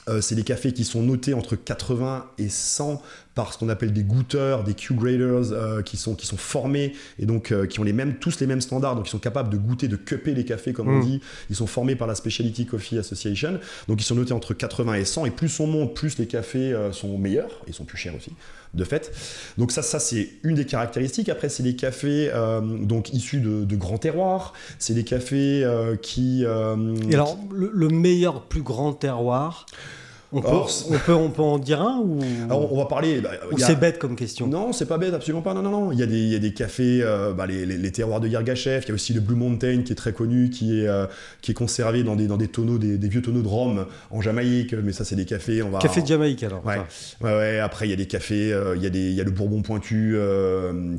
[0.08, 3.00] Euh, c'est des cafés qui sont notés entre 80 et 100
[3.36, 7.24] par ce qu'on appelle des goûteurs, des Q-graders, euh, qui, sont, qui sont formés et
[7.24, 9.56] donc euh, qui ont les mêmes, tous les mêmes standards, donc ils sont capables de
[9.56, 11.04] goûter, de cuper les cafés, comme on Mm.
[11.04, 11.20] dit.
[11.50, 15.04] Ils sont formés par la Specialty Coffee Association, donc ils sont notés entre 80 et
[15.04, 18.14] 100, et plus on monte, plus les cafés euh, sont meilleurs, et sont plus chers
[18.16, 18.32] aussi,
[18.74, 19.12] de fait.
[19.58, 21.28] Donc ça, ça c'est une des caractéristiques.
[21.28, 26.44] Après, c'est des cafés euh, donc issus de, grands terroirs, c'est des cafés euh, qui...
[26.44, 29.66] euh, Et alors, le meilleur, plus grand terroir,
[30.32, 30.48] on peut,
[30.90, 33.20] on peut, on peut en dire un ou, alors, on va parler...
[33.20, 34.46] bah, ou c'est bête comme question?
[34.46, 35.52] Non, c'est pas bête, absolument pas.
[35.54, 35.92] Non, non, non.
[35.92, 38.20] Il y a des, il y a des cafés, euh, bah, les, les- les terroirs
[38.20, 38.82] de Yergachev.
[38.84, 41.06] Il y a aussi le Blue Mountain qui est très connu, qui est, euh,
[41.42, 44.20] qui est conservé dans des, dans des tonneaux, des, des vieux tonneaux de rhum en
[44.20, 44.74] Jamaïque.
[44.74, 45.62] Mais ça, c'est des cafés.
[45.62, 46.64] On va, Café de Jamaïque alors.
[46.64, 46.76] Ouais.
[46.76, 47.26] ça.
[47.26, 49.20] Ouais, ouais, après, il y a des cafés, euh, il y, a des- il y
[49.20, 50.16] a le Bourbon Pointu,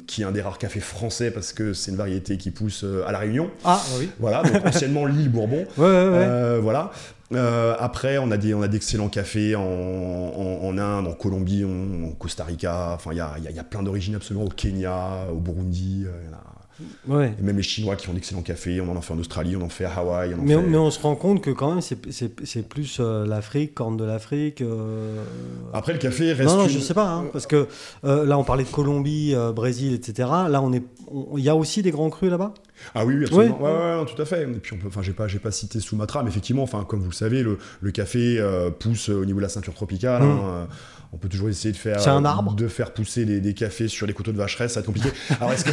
[0.08, 3.12] qui est un des rares cafés français parce que c'est une variété qui pousse à
[3.12, 3.50] La Réunion.
[3.65, 4.10] Ah oui.
[4.19, 5.65] Voilà, donc anciennement l'île Bourbon.
[5.78, 6.60] Ouais, ouais, ouais.
[6.62, 6.91] Voilà.
[7.31, 12.91] Euh, après, on a d'excellents cafés en, Inde, en Colombie, en, Costa Rica.
[12.93, 16.05] Enfin, il y a, plein d'origines absolument au Kenya, au Burundi.
[16.05, 16.29] euh,
[17.07, 17.33] Ouais.
[17.39, 19.69] Et même les Chinois qui font d'excellents cafés, on en fait en Australie, on en
[19.69, 20.33] fait à Hawaï.
[20.33, 20.62] On en Mais, fait...
[20.62, 24.62] mais on se rend compte que quand même, c'est- plus euh, l'Afrique, corne de l'Afrique.
[24.62, 25.23] euh,
[25.73, 26.49] Après, le café reste.
[26.49, 27.67] Non, non, une- je sais pas, hein, parce que
[28.05, 30.29] euh, là, on parlait de Colombie, Brésil, etc.
[30.49, 30.83] Là, on est,
[31.38, 32.53] il y a aussi des grands crus là-bas?
[32.95, 33.62] Ah oui, oui, absolument.
[33.62, 33.69] Ouais.
[33.71, 34.43] Ouais, ouais, ouais, tout à fait.
[34.43, 36.99] Et puis, on peut, enfin, j'ai pas, j'ai pas cité Sumatra, mais effectivement, enfin, comme
[37.01, 40.23] vous le savez, le, le café euh, pousse au niveau de la ceinture tropicale.
[40.23, 40.25] Mm.
[40.25, 40.67] hein,
[41.13, 44.08] on peut toujours essayer de faire, un arbre de faire pousser des, des cafés sur
[44.08, 45.10] les coteaux de vacheresse, ça va être compliqué.
[45.39, 45.71] Alors, est-ce que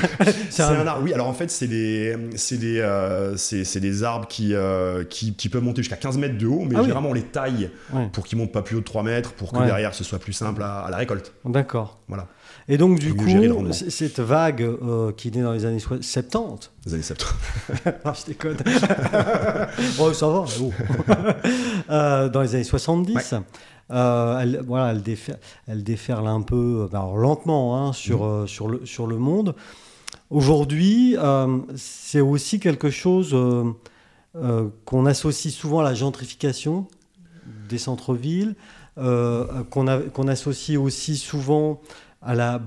[0.50, 0.86] c'est un- un...
[0.86, 1.02] arbre?
[1.02, 5.02] Oui, alors en fait, c'est des, c'est des, euh, c'est, c'est des arbres qui, euh,
[5.04, 6.84] qui, qui peuvent monter jusqu'à 15 mètres de haut, mais Ah oui.
[6.84, 8.08] généralement on les taille Ouais.
[8.12, 9.66] pour qu'ils montent pas plus haut de 3 mètres, pour que Ouais.
[9.66, 11.32] derrière ce soit plus simple à, à la récolte.
[11.46, 11.98] D'accord.
[12.06, 12.26] Voilà.
[12.68, 13.24] Et donc, du coup,
[13.72, 17.34] cette vague euh, qui est née dans les années soi- 70, Les années 70.
[18.04, 18.56] Ah, je déconne.
[19.98, 20.44] oh, ça va.
[20.60, 20.72] oh.
[21.90, 23.34] Euh, dans les années 70,
[23.90, 28.30] euh, elle, voilà, elle, défer- elle déferle un peu, euh, alors lentement, hein, sur, Mhm.
[28.30, 29.54] euh, sur, le, sur le monde.
[30.30, 36.86] Aujourd'hui, euh, c'est aussi quelque chose euh, qu'on associe souvent à la gentrification
[37.68, 38.54] des centres-villes,
[39.70, 41.80] qu'on associe aussi souvent
[42.22, 42.60] à la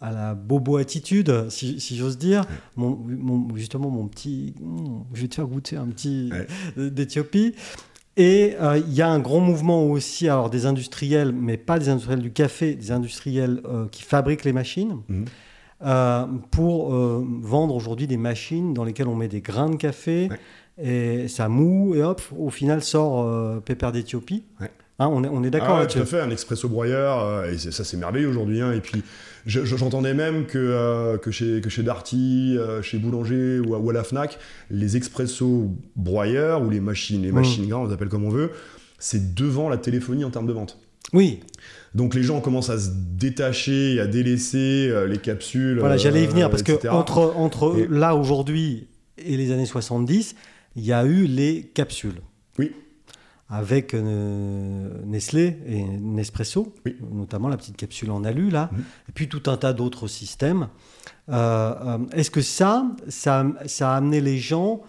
[0.00, 2.44] à la bobo-attitude, si, si j'ose dire.
[2.76, 4.54] Mon, mon- justement, mon petit...
[4.60, 6.30] hmm, je vais te faire goûter un petit
[6.76, 6.88] Ouais.
[6.90, 7.56] d'Éthiopie.
[8.20, 11.88] Et euh, il y a un grand mouvement aussi, alors des industriels, mais pas des
[11.88, 15.24] industriels du café, des industriels euh, qui fabriquent les machines, Mhm.
[15.86, 20.28] euh, pour euh, vendre aujourd'hui des machines dans lesquelles on met des grains de café,
[20.82, 24.42] et ça moue, et hop, au final sort euh, Pépère d'Éthiopie.
[24.60, 24.70] Ouais.
[25.00, 27.52] Hein, on est, on est d'accord Ah ouais, tout à fait, un expresso broyeur, euh,
[27.52, 28.60] et ça c'est merveilleux aujourd'hui.
[28.60, 28.72] hein.
[28.72, 29.02] Et puis
[29.46, 33.74] je- je- j'entendais même que, euh, que, chez, que chez Darty, euh, chez Boulanger ou
[33.76, 34.38] à, ou à la Fnac,
[34.70, 37.34] les expresso broyeurs ou les machines, les Mm.
[37.36, 38.50] machines grains, on les appelle comme on veut,
[38.98, 40.78] c'est devant la téléphonie en termes de vente.
[41.12, 41.40] Oui,
[41.94, 45.78] Donc les gens commencent à se détacher, à délaisser les capsules.
[45.78, 50.34] Voilà, j'allais y venir parce que entre, entre Et- là aujourd'hui et les années 70,
[50.76, 52.20] il y a eu les capsules.
[52.58, 52.72] Oui.
[53.50, 56.96] Avec euh, Nestlé et Nespresso, Oui.
[57.12, 58.78] notamment la petite capsule en alu là, Mhm.
[59.08, 60.68] et puis tout un tas d'autres systèmes.
[61.30, 64.80] Euh, euh, Est-ce que ça, ça, ça a amené les gens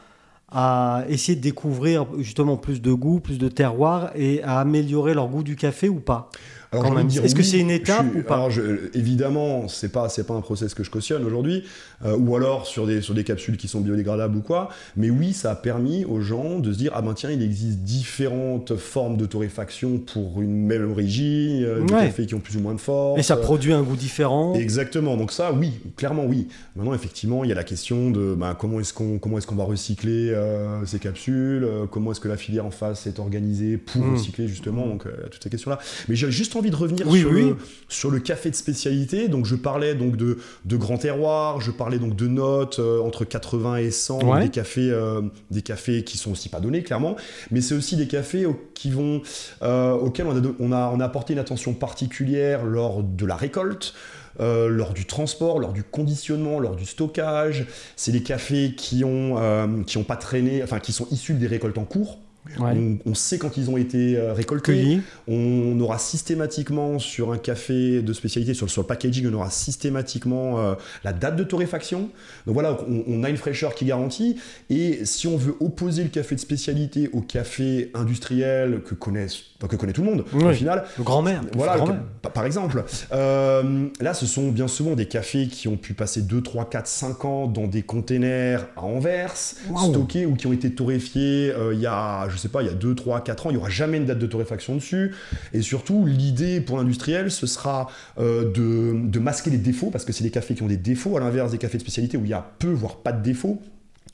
[0.51, 5.27] à essayer de découvrir justement plus de goût, plus de terroir et à améliorer leur
[5.29, 6.29] goût du café ou pas?
[6.71, 10.35] Est-ce que c'est une étape suis- ou pas alors, je- Évidemment, c'est pas c'est pas
[10.35, 11.63] un process que je cautionne aujourd'hui,
[12.05, 14.69] euh, ou alors sur des sur des capsules qui sont biodégradables ou quoi.
[14.95, 17.79] Mais oui, ça a permis aux gens de se dire ah ben tiens, il existe
[17.79, 22.05] différentes formes de torréfaction pour une même origine, euh, des Ouais.
[22.05, 23.19] cafés qui ont plus ou moins de force.
[23.19, 25.17] Et ça produit un goût différent Exactement.
[25.17, 26.47] Donc ça, oui, clairement oui.
[26.75, 29.55] Maintenant, effectivement, il y a la question de bah, comment est-ce qu'on comment est-ce qu'on
[29.55, 33.77] va recycler euh, ces capsules, euh, comment est-ce que la filière en face est organisée
[33.77, 34.13] pour Mm.
[34.13, 34.85] recycler justement.
[34.85, 35.79] Donc toutes ces questions-là.
[36.07, 37.41] Mais j'ai juste envie de revenir Oui, sur, oui.
[37.49, 39.27] Le, sur le café de spécialité.
[39.27, 43.25] Donc je parlais donc de de grands terroirs, je parlais donc de notes euh, entre
[43.25, 44.43] 80 et 100, donc Ouais.
[44.43, 47.15] des cafés euh, des cafés qui sont aussi pas donnés clairement,
[47.51, 49.21] mais c'est aussi des cafés au- qui vont
[49.63, 53.25] euh, auxquels on a, do- on, a, on a apporté une attention particulière lors de
[53.25, 53.93] la récolte,
[54.39, 57.65] euh, lors du transport, lors du conditionnement, lors du stockage.
[57.95, 61.47] C'est des cafés qui ont, euh, qui ont pas traîné, enfin qui sont issus des
[61.47, 62.19] récoltes en cours.
[62.59, 62.71] Ouais.
[63.05, 64.99] On, on sait quand ils ont été euh, récoltés.
[65.27, 70.59] On aura systématiquement sur un café de spécialité, sur, sur le packaging, on aura systématiquement
[70.59, 72.09] euh, la date de torréfaction.
[72.45, 74.37] Donc voilà, on, on a une fraîcheur qui garantit.
[74.69, 79.75] Et si on veut opposer le café de spécialité au café industriel que, connaissent, que
[79.75, 81.41] connaît tout le monde, au final, Le grand-mère.
[81.53, 82.83] voilà, le par exemple.
[83.11, 86.87] Euh, là, ce sont bien souvent des cafés qui ont pu passer 2, 3, 4,
[86.87, 89.33] 5 ans dans des containers à Anvers,
[89.69, 89.89] Wow.
[89.91, 92.71] stockés ou qui ont été torréfiés euh, il y a, je sais pas, il y
[92.71, 93.49] a 2, 3, 4 ans.
[93.49, 95.15] Il n'y aura jamais une date de torréfaction dessus.
[95.53, 97.87] Et surtout, l'idée pour l'industriel, ce sera
[98.19, 101.19] euh, de, masquer les défauts, parce que c'est des cafés qui ont des défauts, à
[101.19, 103.61] l'inverse des cafés de spécialité où il y a peu, voire pas de défauts.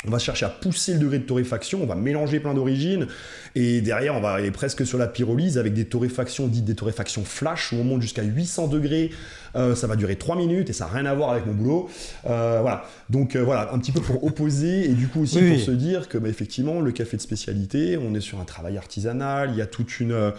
[0.08, 3.08] On va chercher à pousser le degré de torréfaction, on va mélanger plein d'origines,
[3.56, 7.24] et derrière, on va aller presque sur la pyrolyse avec des torréfactions dites des torréfactions
[7.24, 9.12] flash, où on monte jusqu'à 800 degrés,
[9.56, 11.90] Euh, ça va durer 3 minutes, et ça n'a rien à voir avec mon boulot.
[12.30, 15.48] Euh, voilà, donc euh, voilà, un petit peu pour opposer, et du coup aussi Oui,
[15.48, 15.64] pour oui.
[15.64, 19.52] se dire que bah, effectivement, le café de spécialité, on est sur un travail artisanal,
[19.52, 20.34] il y a toute une...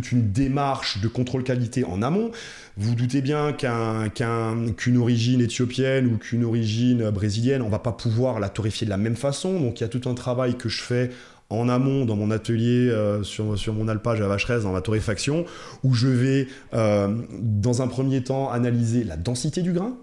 [0.00, 2.30] une démarche de contrôle qualité en amont.
[2.76, 7.92] Vous doutez bien qu'un- qu'un- qu'une origine éthiopienne ou qu'une origine brésilienne, on va pas
[7.92, 9.60] pouvoir la torréfier de la même façon.
[9.60, 11.10] Donc il y a tout un travail que je fais
[11.50, 15.44] en amont dans mon atelier euh, sur, sur mon alpage à Vacheresse dans la torréfaction,
[15.84, 19.96] où je vais euh, dans un premier temps analyser la densité du grain,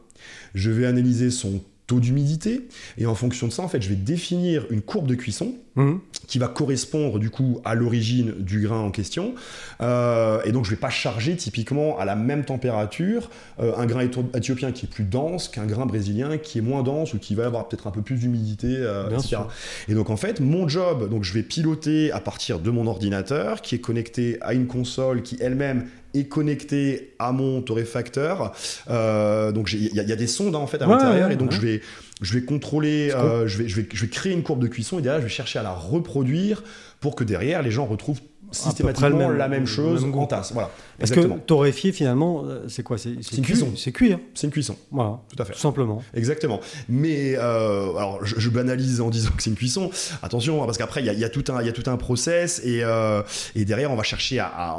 [0.54, 3.95] je vais analyser son taux d'humidité, et en fonction de ça, en fait, je vais
[3.95, 5.99] définir une courbe de cuisson Mhm.
[6.27, 9.36] qui va correspondre du coup à l'origine du grain en question.
[9.80, 13.30] Euh, et donc je vais pas charger typiquement à la même température
[13.62, 14.01] euh, un grain
[14.36, 17.45] éthiopien qui est plus dense qu'un grain brésilien qui est moins dense ou qui va
[17.45, 19.27] avoir peut-être un peu plus d'humidité, euh, Bien etc.
[19.30, 19.47] sûr.
[19.88, 23.62] Et donc en fait, mon job, donc je vais piloter à partir de mon ordinateur
[23.62, 28.54] qui est connecté à une console qui elle-même est connectée à mon torréfacteur.
[28.89, 30.93] Euh, donc il y, a- il y a des sondes hein, en fait à Ouais,
[30.95, 31.56] l'intérieur ouais, et donc ouais.
[31.56, 31.82] je vais
[32.21, 35.00] je vais contrôler, euh, je, vais, je, vais, je vais créer une courbe de cuisson
[35.00, 36.63] et derrière je vais chercher à la reproduire
[37.00, 38.21] pour que derrière les gens retrouvent
[38.52, 40.52] systématiquement même- la même chose même en tasse.
[40.54, 40.69] Voilà,
[41.01, 41.35] Parce exactement.
[41.35, 42.97] que torréfier, finalement, euh, c'est quoi?
[42.97, 43.73] C'est une cuisson.
[43.75, 44.19] C'est cuire.
[44.33, 45.53] C'est une cuisson, Voilà, tout à fait.
[45.53, 46.01] tout simplement.
[46.13, 46.59] Exactement.
[46.89, 49.89] Mais euh, alors, je, je banalise en disant que c'est une cuisson.
[50.23, 51.43] Attention, hein, parce qu'après, il y y y a tout
[51.87, 53.21] un process et, euh,
[53.55, 54.77] et derrière, on va chercher à, à-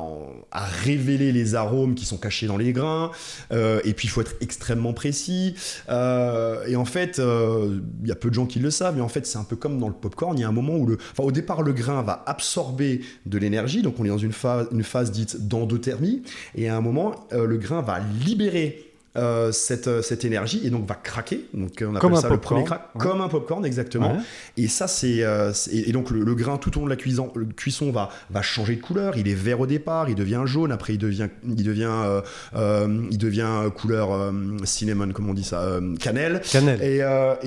[0.53, 3.11] à révéler les arômes qui sont cachés dans les grains.
[3.53, 5.55] Euh, et puis, il faut être extrêmement précis.
[5.89, 9.27] Et en fait, il y a peu de gens qui le savent, mais en fait,
[9.27, 10.37] c'est un peu comme dans le popcorn.
[10.39, 13.39] Il y a un moment où, le, enfin, au départ, le grain va absorber de
[13.39, 13.83] l'énergie.
[13.83, 16.12] Donc, on est dans une phase, une phase dite d'endothermie.
[16.55, 20.71] Et à un moment, euh, le grain va libérer euh, cette, euh, cette énergie et
[20.71, 21.47] donc va craquer.
[21.55, 23.01] Donc euh, on appelle Comme un ça le popcorn, premier crack, ouais.
[23.01, 24.13] comme un popcorn exactement.
[24.13, 24.19] Ouais.
[24.57, 27.31] Et ça c'est euh, et donc le, le grain tout au long de la cuisson,
[27.35, 29.17] le cuisson va va changer de couleur.
[29.19, 32.21] Il est vert au départ, il devient jaune, après il devient il devient
[32.55, 34.33] euh, il devient couleur
[34.65, 36.41] cinnamon, comment on dit ça, cannelle.
[36.51, 36.83] Cannelle.
[36.83, 36.99] Et,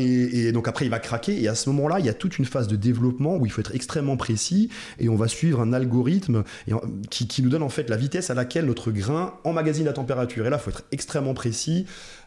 [0.02, 1.42] et- et donc après, il va craquer.
[1.42, 3.62] Et à ce moment-là, il y a toute une phase de développement où il faut
[3.62, 4.70] être extrêmement précis.
[5.00, 6.74] Et on va suivre un algorithme et
[7.10, 10.46] qui, qui nous donne en fait la vitesse à laquelle notre grain emmagasine la température.
[10.46, 11.55] Et là, il faut être extrêmement précis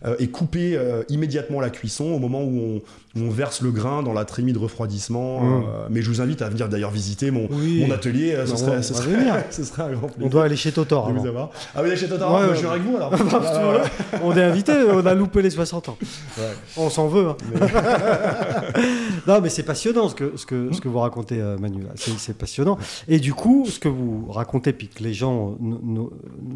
[0.04, 2.82] euh, et couper euh, immédiatement la cuisson au moment où on,
[3.20, 5.40] où on verse le grain dans la trémie de refroidissement.
[5.40, 5.62] Mmh.
[5.62, 7.84] Euh, mais je vous invite à venir d'ailleurs visiter mon, Oui.
[7.86, 8.32] mon atelier.
[8.34, 9.34] euh, Ce Bah, serait, on ce serait- venir.
[9.50, 10.26] ce serait un grand plaisir.
[10.26, 11.50] On doit aller chez Totor vous avoir.
[11.74, 12.54] Ah oui, chez Ouais, ouais.
[12.54, 13.10] je viens avec vous alors.
[13.30, 14.18] Bah, Ah.
[14.22, 15.96] On est invité, on a loupé les 60 ans.
[16.38, 16.44] Ouais.
[16.76, 17.28] On s'en veut.
[17.28, 17.36] hein.
[19.26, 21.82] non, mais c'est passionnant ce que, ce que, ce que vous racontez, euh, Manu.
[21.82, 21.90] là.
[21.96, 22.78] C'est, passionnant.
[23.08, 25.56] Et du coup, ce que vous racontez, puis que les gens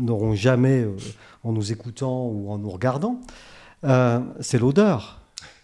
[0.01, 0.97] n'auront jamais, euh,
[1.45, 3.21] en nous écoutant ou en nous regardant,
[3.85, 5.21] euh, c'est l'odeur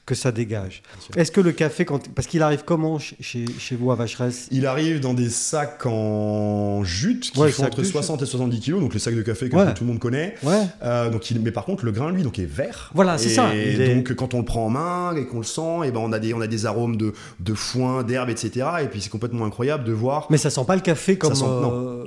[0.08, 0.82] que ça dégage.
[1.16, 2.08] Est-ce que le café, quand...
[2.14, 4.48] parce qu'il arrive comment chez, chez, vous à Vacheresse?
[4.50, 8.60] Il arrive dans des sacs en jute qui Ouais, font entre de 60 et 70
[8.60, 9.74] kilos, donc le sac de café que Ouais.
[9.74, 10.34] tout le monde connaît.
[10.42, 10.62] Ouais.
[10.82, 12.90] Euh, donc il, mais par contre, le grain, lui, donc est vert.
[12.94, 13.54] Voilà, c'est Et ça.
[13.54, 16.12] Est- donc quand on le prend en main et qu'on le sent, et ben on
[16.12, 18.66] a des on a des arômes de, de foin, d'herbe, etc.
[18.82, 20.26] Et puis c'est complètement incroyable de voir.
[20.30, 22.04] Mais ça sent pas le café comme, sent- non.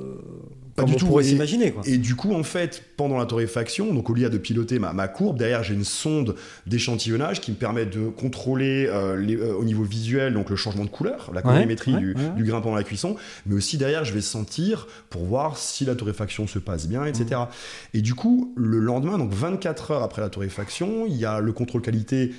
[0.82, 1.08] Pas comme du on tout.
[1.08, 1.72] pourrait Et- s'imaginer.
[1.72, 1.84] Quoi.
[1.86, 5.08] Et du coup, en fait, pendant la torréfaction, donc au lieu de piloter ma, ma
[5.08, 6.36] courbe, derrière j'ai une sonde
[6.68, 10.86] d'échantillonnage qui me permet de contrôler euh, les- euh, au niveau visuel donc le changement
[10.86, 12.30] de couleur, la colorimétrie ouais, du, ouais.
[12.36, 13.16] du grain pendant la cuisson,
[13.46, 17.26] mais aussi derrière je vais sentir pour voir si la torréfaction se passe bien, etc.
[17.42, 17.98] Mmh.
[17.98, 21.52] Et du coup, le lendemain, donc 24 heures après la torréfaction, il y a le
[21.54, 22.32] contrôle qualité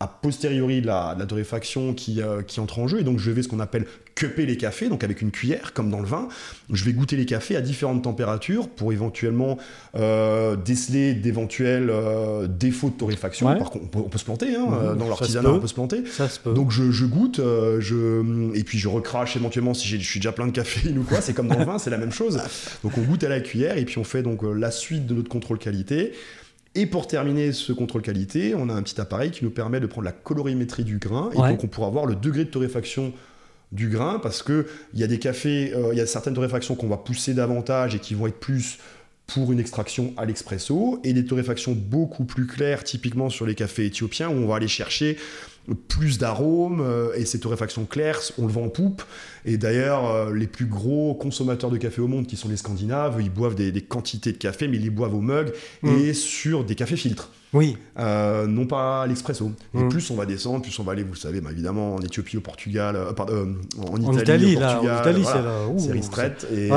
[0.00, 3.00] a posteriori de la, de la torréfaction qui, euh, qui entre en jeu.
[3.00, 5.90] Et donc, je vais ce qu'on appelle cuper les cafés, donc avec une cuillère, comme
[5.90, 6.26] dans le vin.
[6.72, 9.58] Je vais goûter les cafés à différentes températures pour éventuellement
[9.94, 13.46] euh, déceler d'éventuels euh, défauts de torréfaction.
[13.46, 13.58] Ouais.
[13.58, 16.02] Par contre, on peut, on peut se planter, hein, dans l'artisanat, on peut se planter.
[16.10, 16.54] Ça se peut.
[16.54, 20.18] Donc je, je goûte, euh, je, et puis je recrache éventuellement si j'ai- je suis
[20.20, 22.40] déjà plein de caféine ou quoi, c'est comme dans le vin, c'est la même chose.
[22.82, 25.28] Donc on goûte à la cuillère et puis on fait donc la suite de notre
[25.28, 26.12] contrôle qualité.
[26.74, 29.86] Et pour terminer ce contrôle qualité, on a un petit appareil qui nous permet de
[29.86, 31.50] prendre la colorimétrie du grain et Ouais.
[31.50, 33.12] donc on pourra voir le degré de torréfaction
[33.72, 36.74] du grain parce que il y a des cafés, euh, il y a certaines torréfactions
[36.74, 38.78] qu'on va pousser davantage et qui vont être plus
[39.26, 43.86] pour une extraction à l'expresso et des torréfactions beaucoup plus claires typiquement sur les cafés
[43.86, 45.16] éthiopiens où on va aller chercher
[45.88, 49.02] plus d'arômes euh, et ces torréfactions claires on le vend en poupe
[49.44, 53.16] et d'ailleurs euh, les plus gros consommateurs de café au monde qui sont les scandinaves
[53.20, 55.52] ils boivent des, des quantités de café mais ils les boivent au mug
[55.82, 55.98] Mm.
[55.98, 57.78] et sur des cafés filtres Oui.
[57.98, 59.50] euh, non pas l'expresso.
[59.74, 59.88] Et Mm.
[59.88, 62.36] plus on va descendre, plus on va aller, vous le savez, bah, évidemment, en Éthiopie,
[62.36, 63.44] au Portugal, euh, pardon, euh,
[63.90, 65.52] en Italie, En Italie, au là, Portugal, en Italie, voilà.
[65.78, 66.46] c'est restraight.
[66.52, 66.70] Et,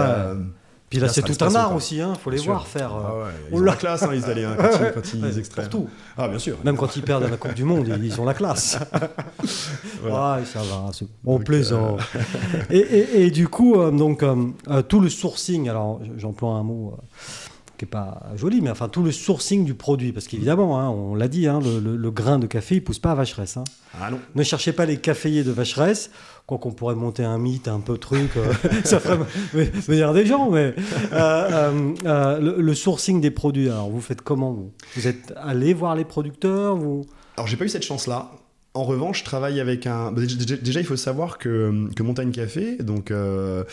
[0.89, 2.13] Puis là, Là, c'est tout un art aussi, hein.
[2.23, 2.51] Faut les Bien sûr.
[2.53, 2.91] voir faire.
[2.91, 5.37] ah ouais, ils oh ont la classe, hein, les Italiens, quand ils, quand ils ouais,
[5.37, 5.69] extraient.
[5.69, 5.89] pour tout.
[6.17, 6.57] Ah, bien sûr.
[6.65, 8.79] Même quand ils perdent à la Coupe du Monde, ils- ont la classe.
[10.01, 10.39] Voilà.
[10.41, 10.89] Ah, ça va.
[10.93, 11.97] c'est- On Donc, plaisant.
[12.71, 14.23] et, et- et du coup, donc,
[14.87, 16.97] tout le sourcing, alors j'emploie un mot
[17.79, 20.11] qui n'est pas joli, mais enfin, tout le sourcing du produit.
[20.11, 22.99] Parce qu'évidemment, hein, on l'a dit, hein, le, le- le grain de café, il pousse
[22.99, 23.57] pas à Vacheresse.
[23.57, 23.63] hein.
[23.99, 24.19] Ah non.
[24.35, 26.11] Ne cherchez pas les caféiers de Vacheresse.
[26.45, 28.51] Quoi qu'on pourrait monter un mythe, un peu truc, euh,
[28.83, 29.17] ça ferait
[29.53, 30.73] venir des gens, mais
[31.13, 34.71] euh, euh, le, le sourcing des produits, alors vous faites comment vous?
[34.95, 37.05] Vous êtes allé voir les producteurs vous...
[37.37, 38.31] Alors, j'ai pas eu cette chance-là.
[38.73, 40.11] En revanche, je travaille avec un.
[40.11, 43.63] bah, Déjà, déjà, il faut savoir que, que Montagne Café, donc euh,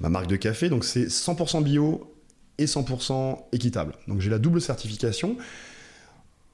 [0.00, 2.11] ma marque de café, donc c'est 100% bio
[2.58, 3.94] et 100% équitable.
[4.08, 5.36] Donc j'ai la double certification.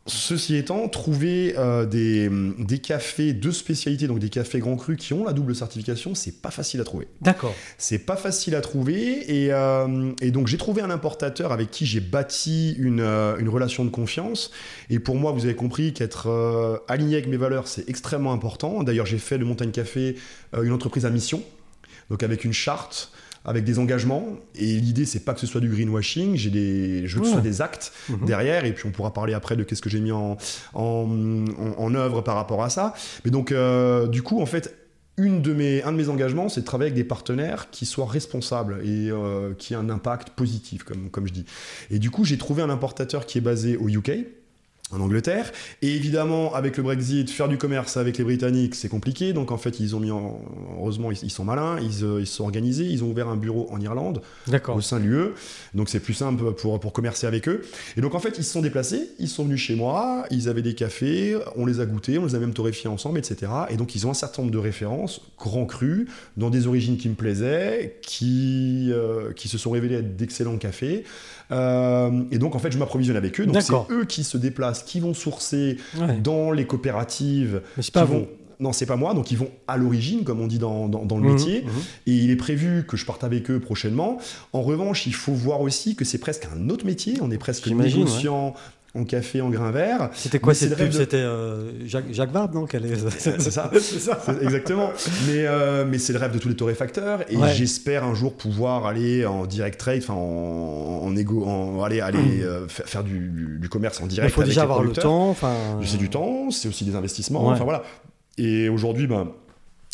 [0.09, 5.13] Ceci étant, trouver euh, des, des cafés de spécialité, donc des cafés grands crus qui
[5.13, 7.09] ont la double certification, c'est pas facile à trouver.
[7.21, 7.55] D'accord.
[7.77, 11.85] C'est pas facile à trouver et, euh, et donc j'ai trouvé un importateur avec qui
[11.85, 14.51] j'ai bâti une, euh, une relation de confiance.
[14.89, 18.83] Et pour moi, vous avez compris qu'être aligné avec mes valeurs, c'est extrêmement important.
[18.83, 20.17] D'ailleurs, j'ai fait de Montagne Café
[20.63, 21.43] une entreprise à mission,
[22.09, 23.13] donc avec une charte
[23.49, 24.27] avec des engagements.
[24.55, 26.37] Et l'idée, c'est pas que ce soit du greenwashing.
[26.37, 28.27] J'ai des, je veux que ce soit des actes Mhm.
[28.27, 28.65] derrière.
[28.65, 30.37] Et puis, on pourra parler après de qu'est-ce que j'ai mis en,
[30.75, 30.81] en,
[31.59, 32.95] en- en œuvre par rapport à ça.
[33.25, 34.75] Mais donc, euh, du coup, en fait,
[35.17, 38.07] une de mes, un de mes engagements, c'est de travailler avec des partenaires qui soient
[38.07, 41.45] responsables et euh, qui aient un impact positif, comme, comme je dis.
[41.91, 44.11] Et du coup, j'ai trouvé un importateur qui est basé au UK,
[44.91, 45.53] en Angleterre.
[45.83, 49.33] Et évidemment, avec le Brexit, faire du commerce avec les Britanniques, c'est compliqué.
[49.33, 50.41] Donc en fait, ils ont mis en...
[50.79, 53.69] Heureusement, ils, sont malins, ils, euh, ils se sont organisés, ils ont ouvert un bureau
[53.71, 54.23] en Irlande,
[54.69, 55.35] au sein de l'UE.
[55.75, 57.63] Donc c'est plus simple pour, pour commercer avec eux.
[57.97, 60.63] Et donc en fait, ils se sont déplacés, ils sont venus chez moi, ils avaient
[60.63, 63.53] des cafés, on les a goûtés, on les a même torréfiés ensemble, etc.
[63.71, 67.09] Et donc ils ont un certain nombre de références, grands crus, dans des origines qui
[67.09, 71.05] me plaisaient, qui, euh, qui se sont révélés être d'excellents cafés.
[71.51, 73.47] Euh, et donc en fait, je m'approvisionne avec eux.
[73.47, 76.17] Donc c'est eux qui se déplacent, qui vont sourcer Ouais.
[76.23, 77.63] dans les coopératives.
[77.77, 78.19] Mais c'est pas qui vous.
[78.21, 78.29] vont...
[78.61, 81.17] Non, c'est pas moi, donc ils vont à l'origine, comme on dit dans, dans- dans
[81.19, 81.63] le Mhm, métier.
[81.63, 81.71] mhm.
[82.09, 84.19] Et il est prévu que je parte avec eux prochainement.
[84.53, 87.15] En revanche, il faut voir aussi que c'est presque un autre métier.
[87.23, 88.55] On est presque négociant
[88.95, 90.11] en café, en grain vert.
[90.15, 92.97] C'était quoi Mais cette pub de- C'était euh, Jacques, Jacques Vabre, non Quel est...
[93.19, 93.71] C'est ça.
[93.75, 94.19] C'est ça.
[94.43, 94.91] Exactement.
[95.27, 97.21] Mais, euh, mais c'est le rêve de tous les torréfacteurs.
[97.31, 97.53] Et Ouais.
[97.55, 102.43] j'espère un jour pouvoir aller en direct trade, enfin en, en égo, en, aller, aller
[102.43, 104.33] euh, faire, faire du, du- du commerce en Il direct.
[104.35, 105.37] faut avec déjà les avoir le temps.
[105.85, 107.47] C'est du temps, c'est aussi des investissements.
[107.47, 107.53] Ouais.
[107.55, 107.83] Enfin voilà.
[108.39, 109.29] Et aujourd'hui, ben,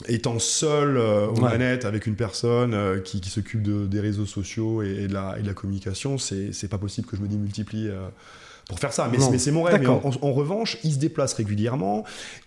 [0.09, 1.51] étant seul euh, aux Ouais.
[1.51, 5.15] manettes avec une personne euh, qui, qui s'occupe de- des réseaux sociaux et, et de,
[5.15, 7.89] la, et de la communication, c'est c'est pas possible que je me démultiplie.
[7.89, 8.07] euh,
[8.69, 9.81] pour faire ça, mais, c'est mon rêve.
[9.81, 10.17] Mais en, D'accord.
[10.23, 12.05] en- en revanche, ils se déplacent régulièrement,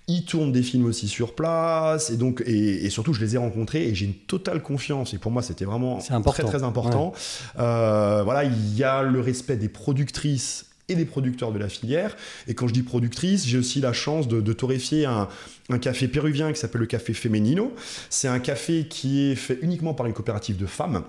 [0.07, 3.37] ils tournent des films aussi sur place, et donc et, et surtout je les ai
[3.37, 5.13] rencontrés et j'ai une totale confiance.
[5.13, 5.99] Et pour moi, c'était vraiment
[6.31, 7.13] très très important.
[7.59, 12.15] Euh, voilà, il y a le respect des productrices et des producteurs de la filière.
[12.47, 15.27] Et quand je dis productrice, j'ai aussi la chance de, de torréfier un,
[15.69, 17.73] un café péruvien qui s'appelle le café Femenino.
[18.09, 21.03] C'est un café qui est fait uniquement par une coopérative de femmes.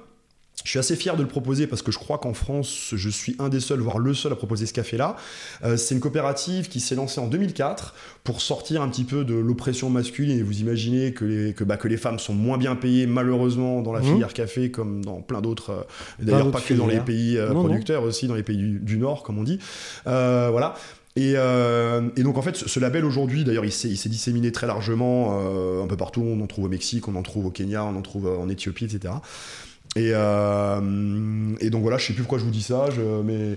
[0.64, 3.36] Je suis assez fier de le proposer parce que je crois qu'en France, je suis
[3.38, 5.16] un des seuls, voire le seul à proposer ce café-là.
[5.64, 7.94] Euh, c'est une coopérative qui s'est lancée en 2004
[8.24, 10.38] pour sortir un petit peu de l'oppression masculine.
[10.38, 13.82] Et vous imaginez que les, que, bah, que les femmes sont moins bien payées, malheureusement,
[13.82, 14.06] dans la Mhm.
[14.12, 15.70] filière café, comme dans plein d'autres.
[15.70, 15.82] euh,
[16.24, 17.64] D'ailleurs, pas que dans les pays euh, Non, non.
[17.68, 19.58] producteurs, aussi dans les pays du, du Nord, comme on dit.
[20.06, 20.74] Euh, voilà.
[21.16, 24.08] Et, euh, et donc en fait, ce, ce label aujourd'hui, d'ailleurs, il s'est il s'est
[24.08, 26.22] disséminé très largement euh, un peu partout.
[26.22, 28.48] On en trouve au Mexique, on en trouve au Kenya, on en trouve euh, en
[28.48, 29.14] Éthiopie, etc.
[29.96, 33.56] Et, euh, et donc voilà, je sais plus pourquoi je vous dis ça, je- mais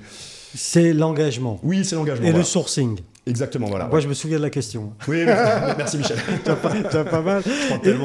[0.55, 1.59] C'est l'engagement.
[1.63, 2.27] oui, c'est l'engagement.
[2.27, 2.99] Et le sourcing.
[3.27, 3.87] Exactement, voilà.
[3.87, 4.93] Moi, je me souviens de la question.
[5.07, 5.23] Oui,
[5.77, 6.17] merci, Michel.
[6.43, 7.43] T'as pas, t'as pas mal.
[7.45, 7.97] Je Et- et-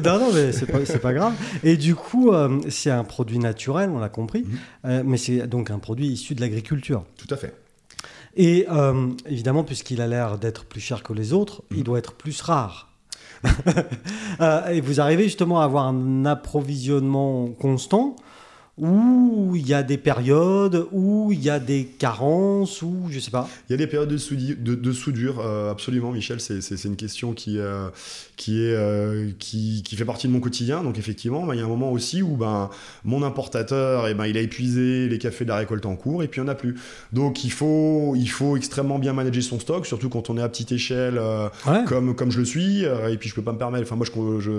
[0.00, 1.34] non, non, mais c'est pas, pas grave.
[1.62, 4.58] Et du coup, euh, c'est un produit naturel, on l'a compris, Mhm.
[4.86, 7.04] euh, mais c'est donc un produit issu de l'agriculture.
[7.18, 7.54] Tout à fait.
[8.34, 8.66] Et
[9.28, 11.76] évidemment, puisqu'il a l'air d'être plus cher que les autres, Mhm.
[11.78, 12.88] il doit être plus rare.
[14.40, 18.16] Euh, et vous arrivez justement à avoir un approvisionnement constant
[18.78, 23.30] où il y a des périodes, où il y a des carences, où je sais
[23.30, 23.46] pas.
[23.68, 26.40] Il y a des périodes de, soudi- de, de soudure, euh, absolument, Michel.
[26.40, 27.88] C'est une question qui, euh,
[28.36, 30.82] qui, est, euh, qui, qui fait partie de mon quotidien.
[30.82, 32.70] Donc, effectivement, ben, il y a un moment aussi où ben,
[33.04, 36.28] mon importateur, eh ben, il a épuisé les cafés de la récolte en cours et
[36.28, 36.76] puis il n'y en a plus.
[37.12, 40.48] Donc, il faut, il faut extrêmement bien manager son stock, surtout quand on est à
[40.48, 41.20] petite échelle.
[41.66, 41.84] Ouais.
[41.86, 43.84] comme, comme je le suis, et puis je peux pas me permettre.
[43.84, 44.52] Enfin, moi, je, je,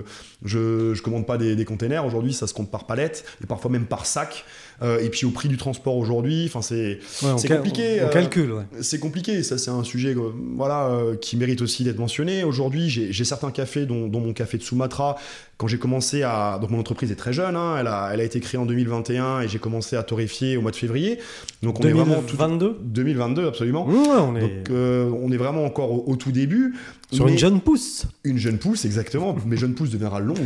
[0.45, 2.06] je, je commande pas des, des containers.
[2.06, 4.44] Aujourd'hui, ça se compte par palette, et parfois même par sac.
[4.84, 8.52] Euh, et puis au prix du transport aujourd'hui, enfin, c'est Ouais, compliqué, On, euh, calcule,
[8.52, 8.63] ouais.
[8.82, 9.41] c'est compliqué.
[9.43, 10.91] Ça, c'est un sujet euh, voilà,
[11.22, 12.43] qui mérite aussi d'être mentionné.
[12.43, 15.15] Aujourd'hui, j'ai certains cafés, dont, dont mon café de Sumatra.
[15.58, 16.58] Quand j'ai commencé à.
[16.60, 19.41] Donc, mon entreprise est très jeune, hein, elle, a, elle a été créée en 2021
[19.41, 21.19] et j'ai commencé à torréfier au mois de février.
[21.62, 22.36] Donc, on est vraiment tout.
[22.36, 23.86] 2022 2022, absolument.
[23.88, 26.74] Ouais, on est Donc, euh, on est vraiment encore au, au tout début.
[27.12, 28.08] sur une jeune pousse.
[28.24, 29.36] une jeune pousse, exactement.
[29.46, 30.38] Mais jeune pousse deviendra longue.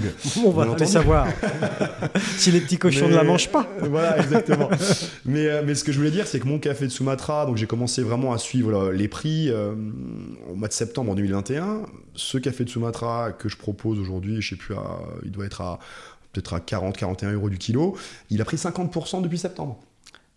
[0.46, 1.26] On va aller savoir
[2.38, 3.66] si les petits cochons Mais- ne la mangent pas.
[3.90, 4.70] voilà, exactement.
[5.26, 7.58] mais, euh, mais ce que je voulais dire, c'est que mon café de Sumatra, donc
[7.58, 9.74] j'ai commencé vraiment à suivre les prix euh,
[10.50, 11.84] au mois de septembre en 2021.
[12.16, 15.62] Ce café de Sumatra que je propose aujourd'hui, je sais plus, à- il doit être
[15.62, 15.80] à
[16.34, 17.96] peut-être à 40, 41 euros du kilo.
[18.30, 19.80] Il a pris 50% depuis septembre.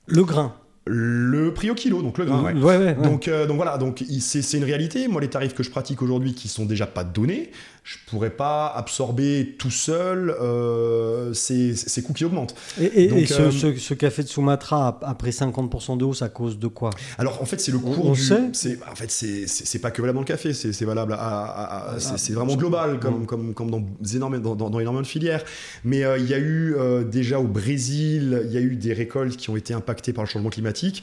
[0.06, 0.54] Le grain.
[0.86, 2.42] Le prix au kilo, donc le grain.
[2.42, 2.52] ouais.
[2.54, 2.94] Ouais, ouais, ouais.
[2.94, 5.08] Donc, euh, donc voilà, donc c'est une réalité.
[5.08, 7.50] Moi, les tarifs que je pratique aujourd'hui, qui sont déjà pas donnés,
[7.82, 12.54] je pourrais pas absorber tout seul euh, ces, ces coûts qui augmentent.
[12.80, 16.22] Et, et- Donc, et ce, euh, ce- ce café de Sumatra, après 50% de hausse,
[16.22, 16.90] à cause de quoi?
[17.18, 18.20] Alors en fait, c'est le On- cours on du.
[18.20, 21.16] sait c'est- En fait, c'est pas que valable dans le café, c'est c'est valable à.
[21.16, 23.26] à- à- Ah, c'est c'est vraiment global, comme, Mm.
[23.26, 23.82] comme, comme dans,
[24.14, 25.44] énormément, dans, dans énormément de filières.
[25.84, 26.74] Mais euh, il y a eu
[27.10, 30.28] déjà au Brésil, il y a eu des récoltes qui ont été impactées par le
[30.28, 31.02] changement climatique.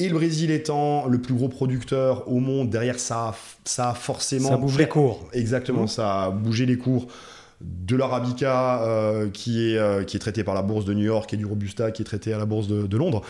[0.00, 3.34] Et le Brésil étant le plus gros producteur au monde, derrière ça, a-
[3.64, 4.48] ça a forcément.
[4.48, 5.28] Ça bouge les cours.
[5.32, 5.88] Exactement, Mhm.
[5.88, 7.06] ça a bougé les cours
[7.60, 11.32] de l'Arabica euh, qui, est, euh, qui est traité par la bourse de New York
[11.34, 13.20] et du Robusta qui est traité à la bourse de, de Londres.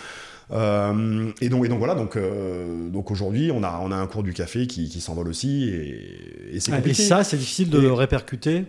[0.53, 4.07] Euh, et, donc, et donc voilà, donc, euh, donc aujourd'hui on a, on a un
[4.09, 7.03] cours du café qui, qui s'envole aussi et, et c'est Ah, Et compliqué.
[7.05, 8.65] ça, c'est difficile de Et- le répercuter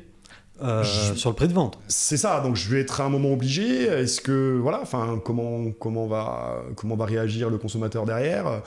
[0.63, 1.77] euh, Je- sur le prix de vente.
[1.87, 3.83] C'est ça, donc je vais être à un moment obligé.
[3.83, 8.61] Est-ce que voilà, enfin comment comment va comment va réagir le consommateur derrière?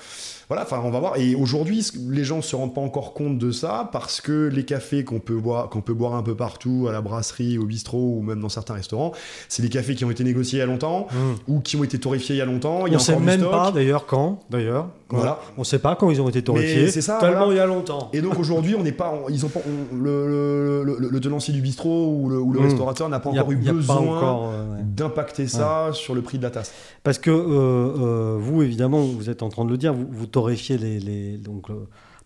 [0.49, 1.17] Voilà, enfin on va voir.
[1.17, 3.89] Et aujourd'hui, les gens se rendent pas encore compte de ça?
[3.93, 7.01] Parce que les cafés qu'on peut boire qu'on peut boire un peu partout à la
[7.01, 9.13] brasserie, au bistrot ou même dans certains restaurants,
[9.49, 11.07] c'est des cafés qui ont été négociés il y a longtemps
[11.49, 12.87] ou qui ont été torréfiés il y a longtemps.
[12.87, 13.53] Il y On a sait encore du même stock.
[13.53, 14.89] pas d'ailleurs quand, d'ailleurs.
[15.11, 15.39] Voilà.
[15.57, 16.89] On sait pas quand ils ont été torréfiés.
[16.91, 17.53] c'est ça, Tellement voilà.
[17.53, 18.11] il y a longtemps.
[18.13, 21.21] Et donc aujourd'hui, on n'est pas, on- ils ont pas, on- le, le, le- le
[21.21, 22.65] tenancier du bistrot ou le, ou le Mm.
[22.65, 24.83] restaurateur n'a pas a- encore eu besoin euh, ouais.
[24.85, 26.73] d'impacter ça sur le prix de la tasse.
[27.03, 30.27] Parce que euh, euh, vous, évidemment, vous êtes en train de le dire, vous, vous
[30.27, 31.75] torréfiez les, les- donc a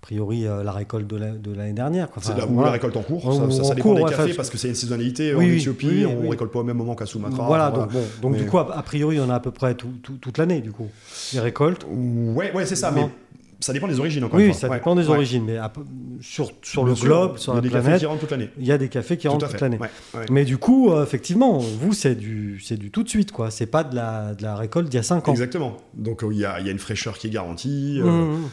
[0.01, 2.09] priori euh, la récolte de la- de l'année dernière.
[2.11, 2.23] quoi.
[2.23, 2.67] C'est Enfin, la, ou voilà.
[2.69, 4.49] la récolte en cours, Ou ça, ça- ça en dépend cours, des cafés enfin, parce
[4.51, 5.35] que c'est une saisonnalité.
[5.35, 6.29] Oui, en Éthiopie, oui, on oui.
[6.31, 7.47] récolte pas au même moment qu'à Sumatra.
[7.47, 9.51] Voilà, enfin, donc, bon, donc Mais- du coup, a, a priori, en a à peu
[9.51, 10.87] près tout- tout- toute l'année, du coup,
[11.33, 11.85] les récoltes.
[11.91, 13.09] Ouais, ouais, c'est ça, mais
[13.61, 14.61] ça dépend des origines encore Oui, une fois.
[14.61, 15.15] ça Ouais, dépend des ouais.
[15.17, 15.73] origines, mais à
[16.21, 18.31] sur, sur le globe, sur il y a la des cafés planète, qui rentrent toute
[18.31, 18.51] l'année.
[18.59, 19.79] il y a des cafés qui rentrent toute l'année.
[19.79, 20.27] ouais, ouais.
[20.31, 23.51] Mais du coup, euh, effectivement, vous, c'est du, c'est du tout de suite, quoi.
[23.51, 25.33] C'est pas de la, de la récolte d'il y a 5 ans.
[25.33, 25.77] Exactement.
[25.95, 28.01] Donc euh, il y, a, il y a une fraîcheur qui est garantie.
[28.01, 28.51] euh, Mmh, mmh.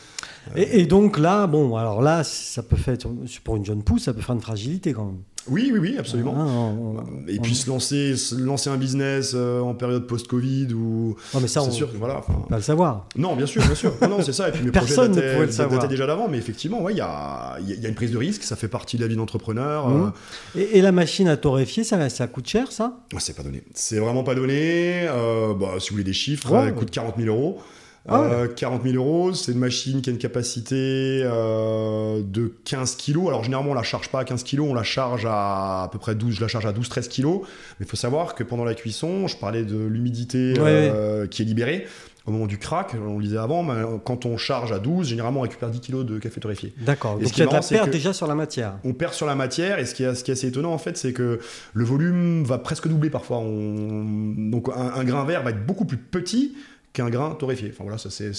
[0.56, 2.96] Et, et donc là, bon, alors là, ça peut faire,
[3.44, 5.18] pour une jeune pousse, ça peut faire une fragilité quand même.
[5.48, 6.34] Oui, oui, oui, absolument.
[6.36, 11.16] On- on- Et puis se lancer, se lancer un business euh, en période post-Covid ou
[11.36, 12.22] Non, mais ça, c'est on sûr voilà.
[12.50, 13.06] pas le savoir.
[13.16, 13.94] Non, bien sûr, bien sûr.
[14.02, 14.50] Non, non, c'est ça.
[14.50, 15.82] Et puis mes Personne ne projets dataient, pouvait le savoir.
[15.82, 17.94] dataient déjà d'avant, mais effectivement, ouais, il y a, y a- il y a une
[17.96, 18.42] prise de risque.
[18.42, 19.88] Ça fait partie de la vie d'entrepreneur.
[19.88, 20.12] Mmh.
[20.56, 22.98] euh, Et, et la machine à torréfier, ça, ça coûte cher, ça?
[23.14, 23.62] Ah, C'est pas donné.
[23.76, 25.06] C'est vraiment pas donné.
[25.08, 26.70] Euh, bah, si vous voulez des chiffres, Ouais.
[26.70, 27.60] elle coûte 40 000 euros.
[28.08, 28.28] Ah ouais.
[28.32, 33.28] Euh, 40 000 euros, c'est une machine qui a une capacité euh, de 15 kilos.
[33.28, 35.98] Alors généralement, on la charge pas à 15 kilos, on la charge à à peu
[35.98, 37.42] près 12, je la charge à 12-13 kilos.
[37.80, 41.42] Mais il faut savoir que pendant la cuisson, je parlais de l'humidité Ouais, euh, qui
[41.42, 41.86] est libérée.
[42.28, 45.42] Au moment du crack, on le disait avant, mais quand on charge à 12, généralement
[45.42, 46.74] on récupère 10 kilos de café torréfié.
[46.82, 47.18] D'accord.
[47.20, 48.74] Et Donc il y a de la perte déjà sur la matière.
[48.84, 50.80] On perd sur la matière et ce qui est, ce qui est assez étonnant en
[50.80, 51.40] fait, c'est que
[51.74, 53.38] le volume va presque doubler parfois.
[53.38, 56.56] On- Donc un, un grain vert va être beaucoup plus petit
[56.96, 57.70] qu'un grain torréfié.
[57.72, 58.32] Enfin voilà, ça c'est,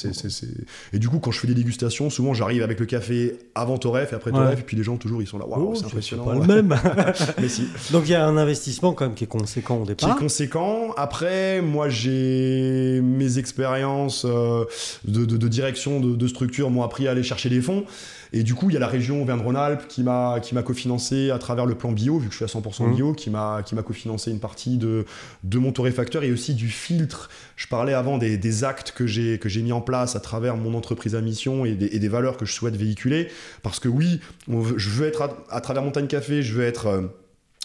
[0.92, 4.12] Et du coup, quand je fais des dégustations, souvent j'arrive avec le café avant torréf
[4.12, 4.38] et après Ouais.
[4.38, 6.24] torréf, et puis les gens toujours ils sont là, waouh, Oh, c'est impressionnant.
[6.24, 6.74] pas le même.
[7.40, 9.92] Mais si, Donc il y a un investissement quand même qui est conséquent au qui
[9.92, 10.16] est départ.
[10.16, 10.92] conséquent.
[10.96, 14.64] Après, moi j'ai mes expériences euh,
[15.06, 17.84] de, de- de direction de, de structure m'ont appris à aller chercher des fonds.
[18.32, 21.38] Et du coup, il y a la région Auvergne-Rhône-Alpes qui m'a qui m'a cofinancé à
[21.38, 22.94] travers le plan bio, vu que je suis à 100% Mhm.
[22.94, 25.04] bio, qui m'a qui m'a cofinancé une partie de
[25.44, 27.30] de mon torréfacteur et aussi du filtre.
[27.56, 30.56] Je parlais avant des, des actes que j'ai que j'ai mis en place à travers
[30.56, 33.28] mon entreprise à mission et des, et des valeurs que je souhaite véhiculer.
[33.62, 37.02] Parce que oui, je veux être à, à travers Montagne Café, je veux être euh,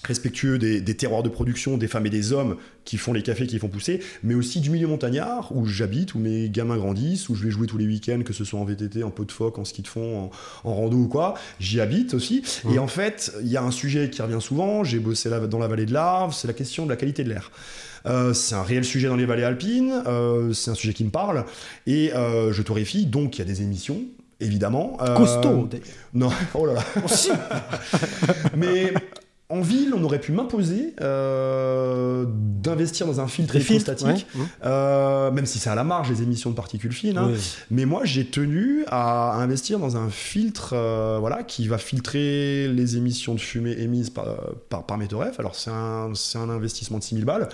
[0.04, 3.46] respectueux des, des terroirs de production, des femmes et des hommes qui font les cafés,
[3.46, 7.30] qui les font pousser, mais aussi du milieu montagnard où j'habite, où mes gamins grandissent,
[7.30, 9.32] où je vais jouer tous les week-ends, que ce soit en VTT, en pot de
[9.32, 10.32] phoque, en ski de fond,
[10.64, 11.36] en, en rando ou quoi.
[11.60, 12.42] J'y habite aussi.
[12.74, 14.84] Et en fait, il y a un sujet qui revient souvent.
[14.84, 17.30] J'ai bossé là- dans la vallée de l'Arve, c'est la question de la qualité de
[17.30, 17.52] l'air.
[18.08, 21.12] Euh, c'est un réel sujet dans les vallées alpines, euh, c'est un sujet qui me
[21.12, 21.46] parle,
[21.86, 24.02] et euh, je torréfie, donc il y a des émissions,
[24.40, 24.98] évidemment.
[25.18, 25.70] Costaud.
[26.16, 26.84] Non, oh là là.
[28.58, 28.92] Mais
[29.52, 34.42] en ville, on aurait pu m'imposer euh, d'investir dans un filtre électrostatique, ouais.
[34.66, 37.18] euh, même si c'est à la marge les émissions de particules fines.
[37.18, 37.32] hein.
[37.70, 42.98] Mais moi, j'ai tenu à investir dans un filtre euh, voilà, qui va filtrer les
[42.98, 44.26] émissions de fumée émises par,
[44.70, 45.40] par, par Metoref.
[45.40, 47.50] Alors, c'est un, investissement de 6000 balles.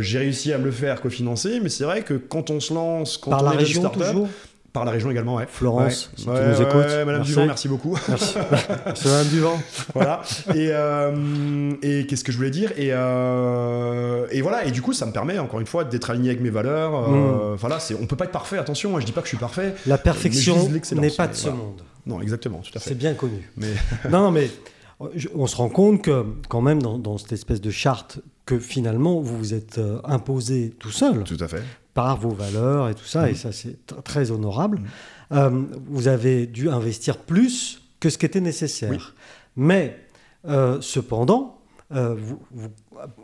[0.00, 3.18] J'ai réussi à me le faire cofinancer, mais c'est vrai que quand on se lance,
[3.18, 4.28] quand Par on la est région start-up- toujours
[4.74, 5.46] par la région également, ouais.
[5.48, 6.16] Florence, Ouais.
[6.16, 6.74] si tu nous écoutes.
[6.74, 7.30] Madame Merci.
[7.30, 7.96] Duvant, merci beaucoup.
[8.08, 8.34] Merci.
[8.96, 9.58] C'est Madame Duvant.
[9.94, 10.20] voilà.
[10.52, 12.72] Et, euh, et qu'est-ce que je voulais dire?
[12.76, 14.64] Et, euh, et voilà.
[14.66, 16.92] Et du coup, ça me permet encore une fois d'être aligné avec mes valeurs.
[17.08, 18.58] Euh, Voilà, c'est, on peut pas être parfait.
[18.58, 19.74] Attention, hein, je dis pas que je suis parfait.
[19.86, 21.56] La perfection n'est pas de ce voilà.
[21.56, 21.80] monde.
[22.06, 22.94] Non, exactement, tout à C'est fait.
[22.96, 23.48] bien connu.
[23.56, 23.68] Mais
[24.10, 24.50] non, mais
[25.34, 29.20] on se rend compte que, quand même, dans, dans cette espèce de charte, que finalement,
[29.20, 31.62] vous vous êtes imposé tout seul tout à fait.
[31.94, 33.36] Par vos valeurs et tout ça, et Mhm.
[33.36, 34.80] ça c'est tr- très honorable.
[35.32, 38.90] Euh, vous avez dû investir plus que ce qui était nécessaire.
[38.90, 38.98] Oui.
[39.56, 39.98] Mais
[40.46, 41.60] euh, cependant,
[41.94, 42.68] euh, vous- vous-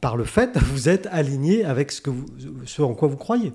[0.01, 2.27] par le fait, vous êtes aligné avec ce, que vous,
[2.64, 3.53] ce en quoi vous croyez.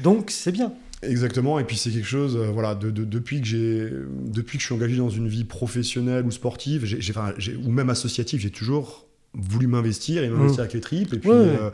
[0.00, 0.72] Donc c'est bien.
[1.02, 3.90] Exactement, et puis c'est quelque chose, euh, voilà, de, de- depuis, que j'ai,
[4.24, 7.32] depuis que je suis engagé dans une vie professionnelle ou sportive, j'ai, enfin,
[7.64, 11.36] ou même associative, j'ai toujours voulu m'investir et m'investir avec les tripes, et puis, Ouais.
[11.36, 11.70] euh,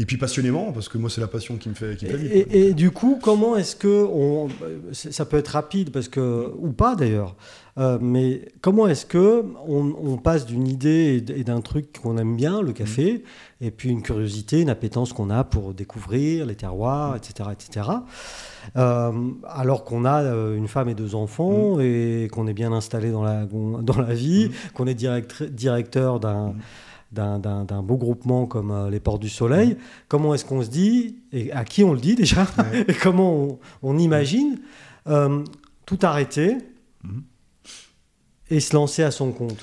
[0.00, 2.16] et puis passionnément, parce que moi c'est la passion qui me fait, qui me fait
[2.16, 2.34] vivre.
[2.34, 4.48] Et, et- et du coup, comment est-ce que on,
[4.92, 7.36] ça peut être rapide parce que ou pas d'ailleurs,
[7.78, 12.34] euh, mais comment est-ce que on, on passe d'une idée et d'un truc qu'on aime
[12.36, 13.22] bien, le café,
[13.60, 17.86] et puis une curiosité, une appétence qu'on a pour découvrir les terroirs, etc., etc.
[18.76, 19.12] euh,
[19.48, 23.22] alors qu'on a euh, une femme et deux enfants et qu'on est bien installé dans
[23.22, 23.46] la
[23.82, 24.52] dans la vie, Mm.
[24.74, 26.54] qu'on est direct- directeur d'un Mm.
[27.12, 29.76] D'un- beau groupement comme euh, les Portes du Soleil,
[30.08, 32.84] comment est-ce qu'on se dit, et à qui on le dit déjà, Ouais.
[32.88, 34.58] et comment on, on imagine
[35.08, 35.42] euh,
[35.86, 36.56] tout arrêter
[37.02, 37.22] Mhm.
[38.50, 39.58] et se lancer à son compte?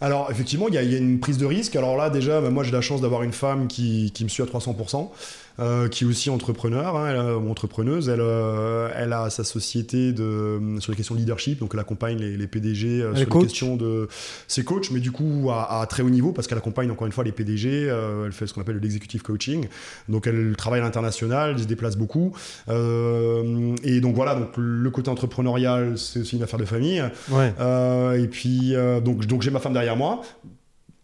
[0.00, 1.74] Alors effectivement, il y, a- il y a une prise de risque.
[1.74, 4.42] Alors là, déjà, bah, moi j'ai la chance d'avoir une femme qui, qui me suit
[4.42, 5.10] à 300%,
[5.58, 8.08] euh, qui est aussi entrepreneur, hein, elle, euh, ou entrepreneuse.
[8.08, 12.18] Elle, euh, elle a sa société de, sur les questions de leadership, donc elle accompagne
[12.18, 14.08] les, les PDG euh, sur coach les questions de...
[14.48, 17.12] C'est coach, mais du coup à, à très haut niveau, parce qu'elle accompagne encore une
[17.12, 19.66] fois les PDG, elle fait ce qu'on appelle de l'executive coaching.
[20.08, 22.36] Donc elle travaille à l'international, elle se déplace beaucoup.
[22.68, 27.02] Et donc voilà, donc le côté entrepreneurial, c'est aussi une affaire de famille.
[27.30, 27.52] Ouais.
[28.18, 30.22] Et puis, donc, donc j'ai ma femme derrière moi.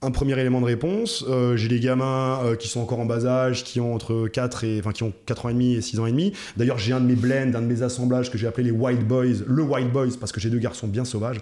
[0.02, 3.24] Un premier élément de réponse, euh, j'ai des gamins euh, qui sont encore en bas
[3.24, 6.00] âge, qui ont entre 4 et enfin qui ont 4 ans et demi et 6
[6.00, 6.32] ans et demi.
[6.56, 9.06] D'ailleurs, j'ai un de mes blends, un de mes assemblages que j'ai appelé les Wild
[9.06, 11.40] Boys, le Wild Boys parce que j'ai deux garçons bien sauvages.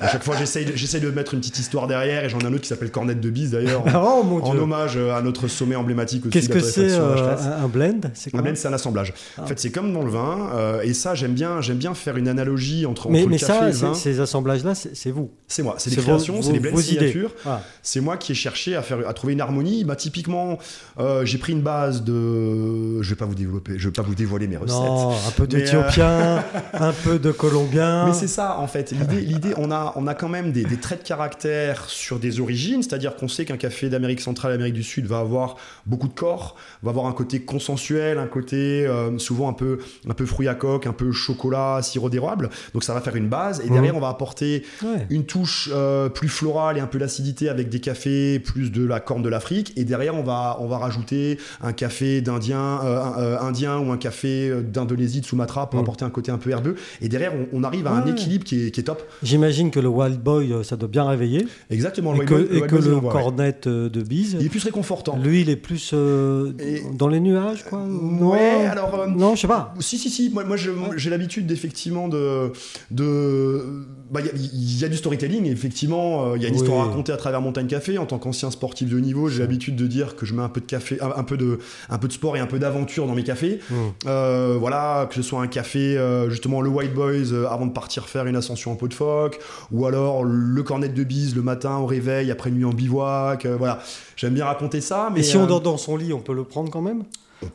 [0.00, 2.44] À chaque fois, j'essaye de, j'essaye de mettre une petite histoire derrière et j'en ai
[2.44, 5.76] un autre qui s'appelle Cornette de Bise d'ailleurs, en, Oh en hommage à notre sommet
[5.76, 6.32] emblématique aussi.
[6.32, 9.14] Qu'est-ce que c'est euh, un, blend C'est Un blend, c'est un assemblage.
[9.38, 9.42] Ah.
[9.42, 12.16] En fait, c'est comme dans le vin, euh, et ça, j'aime bien, j'aime bien faire
[12.18, 13.94] une analogie entre, Mais, entre mais le café ça, et le vin.
[13.94, 15.30] c'est- ces assemblages-là, c'est c'est vous.
[15.48, 17.32] C'est moi, c'est des créations, c'est des blends signatures.
[17.44, 17.62] Voilà.
[17.94, 19.84] C'est moi qui ai cherché à faire, à trouver une harmonie.
[19.84, 20.58] Bah, typiquement,
[20.98, 24.16] euh, j'ai pris une base de, je vais pas vous développer, je vais pas vous
[24.16, 24.74] dévoiler mes recettes.
[24.80, 26.42] Non, un peu Mais, d'éthiopien,
[26.72, 28.06] un peu de colombien.
[28.06, 28.90] Mais c'est ça en fait.
[28.90, 32.40] L'idée, l'idée, on a, on a quand même des, des traits de caractère sur des
[32.40, 35.54] origines, c'est-à-dire qu'on sait qu'un café d'Amérique centrale, Amérique du Sud va avoir
[35.86, 39.78] beaucoup de corps, va avoir un côté consensuel, un côté euh, souvent un peu,
[40.10, 42.50] un peu fruit à coque, un peu chocolat, sirop d'érable.
[42.72, 43.62] Donc ça va faire une base.
[43.64, 45.06] Et derrière, on va apporter Ouais.
[45.10, 48.98] une touche euh, plus florale et un peu d'acidité avec des cafés plus de la
[49.00, 53.38] corne de l'Afrique et derrière on va on va rajouter un café d'Indien euh, euh,
[53.40, 55.82] indien ou un café euh, d'Indonésie de Sumatra pour Mm.
[55.82, 58.10] apporter un côté un peu herbeux et derrière on, on arrive à un Ouais.
[58.12, 61.46] équilibre qui est, qui est top J'imagine que le Wild Boy, ça doit bien réveiller.
[61.70, 63.22] exactement et que, Boy- et White que Boy, le voit, ouais.
[63.22, 67.20] cornet de bise, il est plus réconfortant lui, il est plus euh, Et- dans les
[67.20, 67.78] nuages, quoi.
[67.86, 68.32] Non.
[68.32, 69.74] ouais alors euh, Non, je sais pas.
[69.80, 70.56] Si, si, si, moi, moi
[70.96, 72.50] j'ai l'habitude d'effectivement de.
[72.90, 76.54] de bah, Il y, a- il y a du storytelling, effectivement, il y a une
[76.54, 76.60] Oui.
[76.60, 77.98] histoire à raconter à travers Montagne Café.
[77.98, 80.48] En tant qu'ancien sportif de haut niveau, j'ai l'habitude de dire que je mets un
[80.48, 81.58] peu de café, un, peu, de,
[81.90, 83.58] un peu de sport et un peu d'aventure dans mes cafés.
[83.68, 83.74] Mm.
[84.06, 87.72] Euh, voilà, que ce soit un café, euh, justement le White Boys euh, avant de
[87.72, 89.40] partir faire une ascension en pot de phoque,
[89.72, 93.46] ou alors le cornet de bise le matin au réveil après une nuit en bivouac.
[93.46, 93.80] voilà,
[94.16, 95.10] j'aime bien raconter ça.
[95.12, 97.02] Mais Et si on dort dans son lit, on peut le prendre quand même?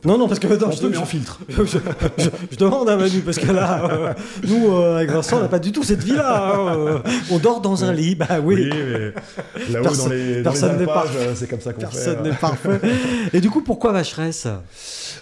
[0.04, 1.38] Non, non, parce que non, on je, peut, mais filtre.
[1.48, 1.64] je-
[2.18, 4.12] je- je demande à Manu, parce que là, euh,
[4.46, 6.54] nous, euh, avec Vincent, on n'a pas du tout cette vie-là.
[6.54, 6.98] hein, euh,
[7.30, 8.70] on dort dans un lit, bah oui.
[8.70, 11.30] mais là-haut dans les, personne n'est parfait.
[11.34, 11.86] c'est comme ça qu'on fait.
[11.86, 12.80] Personne n'est parfait.
[13.32, 14.46] Et du coup, pourquoi Vacheresse?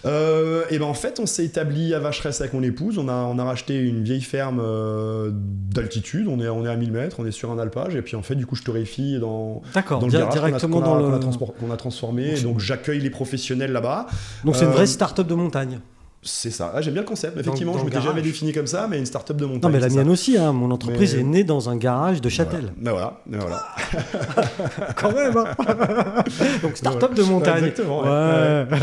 [0.05, 2.97] Euh, et ben en fait, on s'est établi à Vacheresse avec mon épouse.
[2.97, 6.27] On a, on a racheté une vieille ferme euh, d'altitude.
[6.27, 7.95] On est, on est à 1000 mètres, on est sur un alpage.
[7.95, 10.81] Et puis en fait, du coup, je torréfie dans, dans le garage qu'on a- directement
[10.81, 11.19] qu'on a, dans qu'on a le.
[11.23, 12.39] transpor- qu'on a transformé.
[12.41, 14.07] Donc j'accueille les professionnels là-bas.
[14.45, 15.79] Donc c'est une Euh, vraie start-up de montagne.
[16.21, 16.73] C'est ça.
[16.75, 17.37] Ah, J'aime bien le concept.
[17.39, 19.61] Effectivement, dans je le m'étais jamais défini comme ça, mais une start-up de montagne.
[19.61, 20.11] Non, mais la mienne ça.
[20.11, 20.51] aussi, hein.
[20.51, 22.73] mon entreprise Mais- est née dans un garage de Châtel.
[22.81, 23.21] Voilà.
[23.25, 23.65] Ben voilà.
[23.87, 23.99] ben
[24.67, 24.93] voilà.
[24.97, 25.37] Quand même.
[25.37, 25.45] hein.
[26.61, 27.63] Donc start-up de montagne.
[27.65, 28.09] Exactement, ouais.
[28.09, 28.65] Ouais.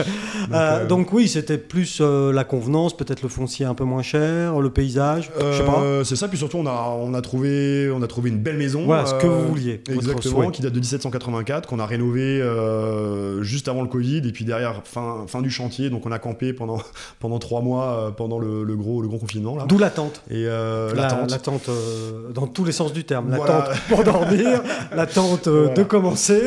[0.49, 0.55] Ouais.
[0.55, 4.03] Euh, euh, donc oui, c'était plus euh, la convenance, peut-être le foncier un peu moins
[4.03, 5.81] cher, le paysage, je sais pas.
[5.81, 8.57] Euh, c'est ça, puis surtout on a, on a, trouvé, on a trouvé une belle
[8.57, 8.85] maison.
[8.85, 10.51] Voilà, ce que euh, vous vouliez, votre Exactement, souhait.
[10.53, 14.83] qui date de 1784, qu'on a rénové euh, juste avant le Covid, et puis derrière,
[14.85, 16.79] fin, fin du chantier, donc on a campé pendant,
[17.21, 19.57] pendant trois mois, euh, pendant le, le gros, le gros confinement.
[19.57, 19.65] Là.
[19.67, 20.23] D'où l'attente.
[20.31, 21.31] Et euh, La- l'attente.
[21.31, 23.33] L'attente euh, dans tous les sens du terme.
[23.35, 23.59] Voilà.
[23.71, 24.63] L'attente pour dormir,
[24.95, 25.73] l'attente Voilà.
[25.75, 26.43] de commencer.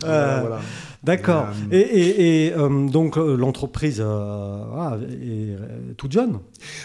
[0.00, 0.60] Voilà.
[1.02, 1.46] D'accord.
[1.72, 6.40] Et, et- et, euh, donc l'entreprise euh, voilà, est toute jeune.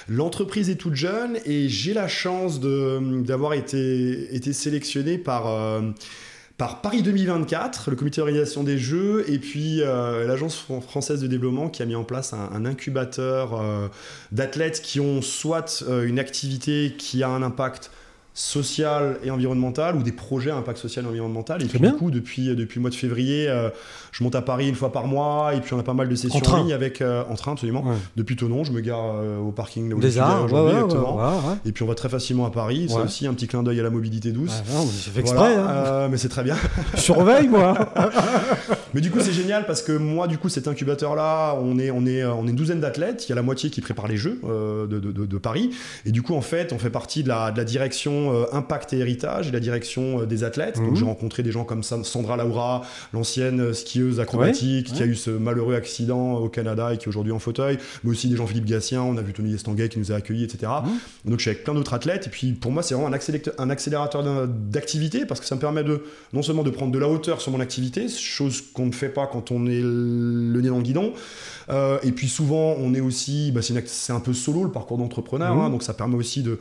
[0.08, 5.82] L'entreprise est toute jeune et j'ai la chance d'avoir été, été sélectionné par, euh,
[6.58, 11.68] par Paris 2024, le comité d'organisation des Jeux, et puis euh, l'Agence française de développement
[11.68, 13.90] qui a mis en place un, incubateur euh,
[14.32, 17.92] d'athlètes qui ont soit euh, une activité qui a un impact
[18.38, 21.64] social et environnemental ou des projets à impact social et environnemental.
[21.64, 23.70] Et puis du coup, depuis, depuis le mois de février, euh,
[24.12, 26.16] je monte à Paris une fois par mois et puis on a pas mal de
[26.16, 27.86] sessions en, ligne avec euh, en train absolument.
[28.18, 30.48] Depuis Tonon, je me gare euh, au parking où des arts,
[31.66, 32.88] Et puis on va très facilement à Paris.
[32.90, 34.62] C'est aussi un petit clin d'œil à la mobilité douce.
[34.92, 35.56] c'est fait exprès.
[35.56, 36.10] Hein.
[36.12, 36.58] mais c'est très bien.
[36.94, 37.74] je surveille moi.
[38.94, 41.90] mais du coup, c'est génial parce que moi, du coup, cet incubateur là, on est
[41.90, 43.28] on est on est une douzaine d'athlètes.
[43.28, 45.70] Il y a la moitié qui prépare les Jeux de, de, de, Paris.
[46.06, 48.94] Et du coup, en fait, on fait partie de la, de la direction euh, impact
[48.94, 50.78] et héritage et la direction euh, des athlètes.
[50.78, 50.96] Donc mhm.
[50.96, 52.82] j'ai rencontré des gens comme Sandra Laura,
[53.14, 57.08] l'ancienne euh, skieuse acrobatique qui a eu ce malheureux accident au Canada et qui est
[57.08, 60.00] aujourd'hui en fauteuil, mais aussi des gens Philippe Gatien, on a vu Tony Estanguet qui
[60.00, 60.72] nous a accueillis, etc.
[60.84, 60.92] Mhm.
[61.26, 64.24] Donc je suis avec plein d'autres athlètes et puis pour moi c'est vraiment un accélérateur,
[64.48, 66.04] d'activité parce que ça me permet de
[66.34, 69.28] non seulement de prendre de la hauteur sur mon activité, chose qu'on ne fait pas
[69.28, 71.14] quand on est le nez dans le guidon,
[71.70, 75.62] et puis souvent on est aussi, bah, c'est un peu solo le parcours d'entrepreneur, mhm.
[75.62, 76.60] hein, donc ça permet aussi de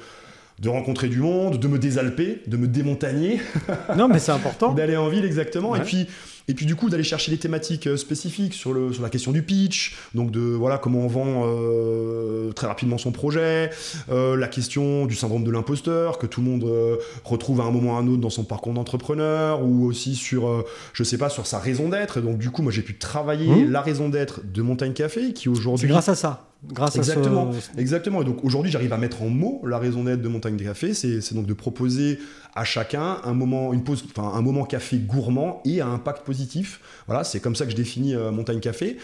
[0.60, 3.40] de rencontrer du monde, de me désalper, de me démontagner.
[3.96, 4.72] non, mais c'est important.
[4.74, 5.74] D'aller en ville, exactement.
[5.74, 6.06] Et puis,
[6.46, 9.32] et puis du coup, d'aller chercher des thématiques euh, spécifiques sur, le, sur la question
[9.32, 13.70] du pitch, donc de voilà comment on vend euh, très rapidement son projet,
[14.10, 17.92] euh, la question du syndrome de l'imposteur que tout le monde retrouve à un moment
[17.92, 21.46] ou à un autre dans son parcours d'entrepreneur, ou aussi sur, je sais pas, sur
[21.46, 22.18] sa raison d'être.
[22.18, 23.70] Et donc du coup, moi j'ai pu travailler mmh.
[23.70, 25.86] la raison d'être de Montagne Café, qui aujourd'hui...
[25.86, 27.80] C'est grâce à ça grâce exactement, à ce...
[27.80, 28.22] Exactement.
[28.22, 30.94] Et donc aujourd'hui, j'arrive à mettre en mots la raison d'être de Montagne Café.
[30.94, 32.18] C'est donc de proposer
[32.56, 36.80] à chacun un moment, une pause, enfin, un moment café gourmand et à impact positif.
[37.06, 38.96] Voilà, c'est comme ça que je définis euh, Montagne Café.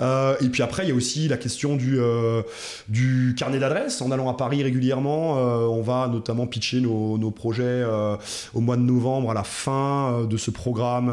[0.00, 2.42] Euh, et puis après, il y a aussi la question du, euh,
[2.88, 4.02] du carnet d'adresses.
[4.02, 7.84] En allant à Paris régulièrement, on va notamment pitcher nos, nos projets
[8.54, 11.12] au mois de novembre, à la fin de ce programme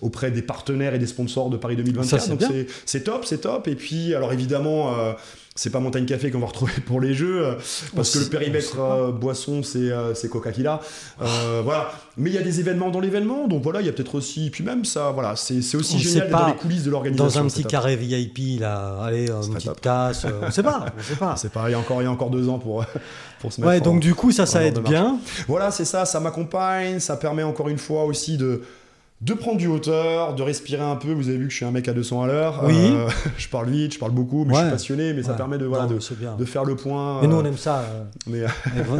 [0.00, 2.28] auprès des partenaires et des sponsors de Paris 2024.
[2.28, 2.42] Donc
[2.84, 3.68] c'est top, c'est top.
[3.68, 4.94] Et puis, alors évidemment
[5.58, 7.54] c'est pas Montagne Café qu'on va retrouver pour les jeux, euh,
[7.96, 10.80] parce que le périmètre euh, boisson, c'est euh, Coca Cola.
[11.18, 11.90] voilà.
[12.16, 14.50] Mais il y a des événements dans l'événement, donc voilà, il y a peut-être aussi.
[14.50, 17.40] Puis même ça, voilà, c'est aussi génial dans les coulisses de l'organisation.
[17.42, 21.16] Dans un petit carré VIP, là, allez, une petite tasse, on sait pas, on sait
[21.16, 21.34] pas.
[21.36, 22.84] C'est pas, il y a encore, il y a encore deux ans pour.
[23.40, 25.18] pour se mettre ouais, donc du coup, ça, ça aide bien.
[25.46, 28.62] Voilà, c'est ça, ça m'accompagne, ça permet encore une fois aussi de,
[29.20, 31.12] de prendre du hauteur, de respirer un peu.
[31.12, 32.62] Vous avez vu que je suis un mec à 200 à l'heure.
[32.64, 32.74] Oui.
[32.76, 35.12] Euh, je parle vite, je parle beaucoup, mais je suis passionné.
[35.12, 35.98] Mais ça permet de, voilà, de,
[36.38, 37.20] de, faire le point.
[37.20, 37.80] Mais nous, on aime ça.
[37.80, 38.04] Euh.
[38.26, 38.44] Mais...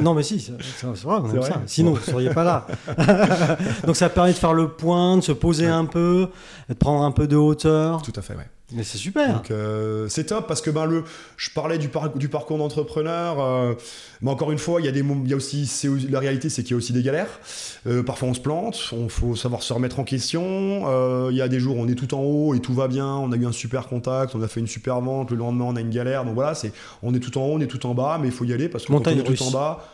[0.02, 1.62] non, mais si, c'est vrai, on aime ça.
[1.66, 2.66] Sinon, vous ne seriez pas là.
[3.86, 6.28] Donc, ça permet de faire le point, de se poser un peu,
[6.68, 8.02] de prendre un peu de hauteur.
[8.02, 8.48] Tout à fait, ouais.
[8.74, 9.32] Mais c'est super.
[9.32, 11.02] Donc euh, c'est top parce que ben le,
[11.38, 13.72] je parlais du, du parcours d'entrepreneur, euh,
[14.20, 15.66] mais encore une fois, il y a des, il y a aussi,
[16.10, 17.40] la réalité, c'est qu'il y a aussi des galères.
[17.86, 20.84] Euh, parfois on se plante, on faut savoir se remettre en question.
[21.30, 23.06] Il y a des jours où on est tout en haut et tout va bien,
[23.06, 25.76] on a eu un super contact, on a fait une super vente, le lendemain on
[25.76, 26.26] a une galère.
[26.26, 28.34] Donc voilà, c'est, on est tout en haut, on est tout en bas, mais il
[28.34, 29.88] faut y aller parce que Montagne quand on est tout en bas,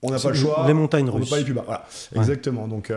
[0.00, 0.64] on n'a pas le choix.
[0.66, 1.22] Les montagnes russes.
[1.22, 1.64] On peut pas aller plus bas.
[1.66, 2.68] Voilà, exactement.
[2.68, 2.90] Donc.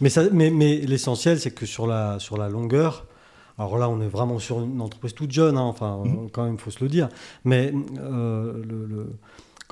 [0.00, 3.04] Mais, ça, mais, mais l'essentiel, c'est que sur la, sur la longueur
[3.58, 6.30] alors là, on est vraiment sur une entreprise toute jeune, hein, enfin, mmh.
[6.32, 7.08] quand même, il faut se le dire.
[7.44, 9.06] Mais euh, le,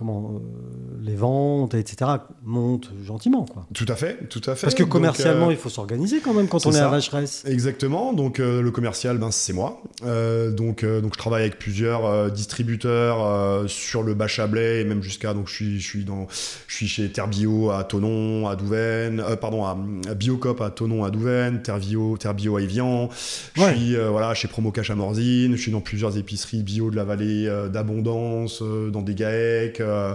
[0.03, 2.11] comment, euh, les ventes, etc.,
[2.45, 3.45] montent gentiment.
[3.45, 3.67] Quoi.
[3.73, 4.67] Tout à fait, tout à fait.
[4.67, 7.45] Parce que commercialement, euh, il faut s'organiser quand même quand on est à Vacheresse.
[7.47, 9.81] Exactement, donc euh, le commercial, ben, c'est moi.
[10.03, 15.49] donc, donc je travaille avec plusieurs distributeurs sur le bas Chablais et même jusqu'à, donc
[15.49, 16.27] je suis, je suis, dans,
[16.67, 19.77] je suis chez Terbio à Tonon, à Douvaine, pardon, à,
[20.15, 23.09] Biocop à Tonon, à Douvaine, Terbio, Terbio à Evian.
[23.55, 27.05] Je suis voilà, chez Promocash à Morzine, je suis dans plusieurs épiceries bio de la
[27.05, 30.15] vallée d'Abondance, dans des GAEC, euh,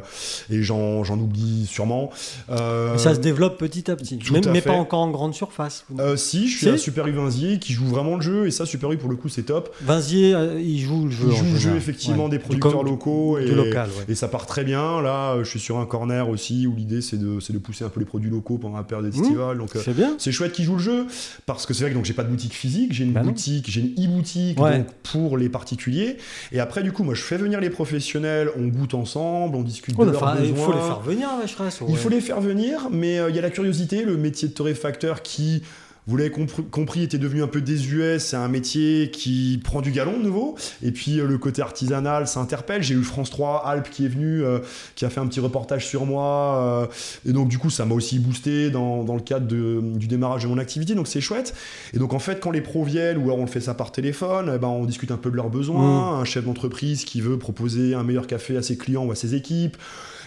[0.50, 2.10] et j'en oublie sûrement.
[2.50, 5.86] Euh, ça se développe petit à petit, mais, pas encore en grande surface.
[6.00, 8.66] Euh, si, je suis à Super U Vinzier qui joue vraiment le jeu, et ça,
[8.66, 9.74] Super U pour le coup, c'est top.
[9.82, 11.28] Vinzier, il joue le jeu.
[11.30, 13.38] Il joue le jeu, effectivement, des producteurs locaux.
[13.38, 15.02] et, local, et ça part très bien.
[15.02, 18.00] Là, je suis sur un corner aussi où l'idée, c'est de, de pousser un peu
[18.00, 19.22] les produits locaux pendant la période mmh.
[19.22, 19.58] estivale.
[19.58, 20.16] donc, c'est bien.
[20.18, 21.06] C'est chouette qu'il joue le jeu,
[21.46, 23.70] parce que c'est vrai que donc j'ai pas de boutique physique, j'ai une bah boutique,
[23.70, 24.58] j'ai une e-boutique
[25.04, 26.18] pour les particuliers.
[26.52, 29.98] Et après, du coup, moi, je fais venir les professionnels, on goûte ensemble, on discute
[29.98, 30.44] de leurs besoins.
[30.44, 31.80] Il faut les faire venir, Vacheresse.
[31.88, 34.54] Il faut les faire venir, mais euh, il y a la curiosité, le métier de
[34.54, 35.64] torréfacteur qui
[36.08, 38.18] vous l'avez compris, était devenu un peu désuet.
[38.20, 40.56] C'est un métier qui prend du galon de nouveau.
[40.82, 42.82] Et puis euh, le côté artisanal, ça interpelle.
[42.82, 44.60] J'ai eu France 3 Alpes qui est venu, euh,
[44.96, 46.90] qui a fait un petit reportage sur moi.
[47.28, 50.44] et donc du coup, ça m'a aussi boosté dans, dans le cadre de, du démarrage
[50.44, 50.96] de mon activité.
[50.96, 51.54] Donc c'est chouette.
[51.94, 53.92] Et donc en fait, quand les pros viennent, ou alors on le fait ça par
[53.92, 56.18] téléphone, eh ben, on discute un peu de leurs besoins.
[56.18, 56.22] Mmh.
[56.22, 59.36] Un chef d'entreprise qui veut proposer un meilleur café à ses clients ou à ses
[59.36, 59.78] équipes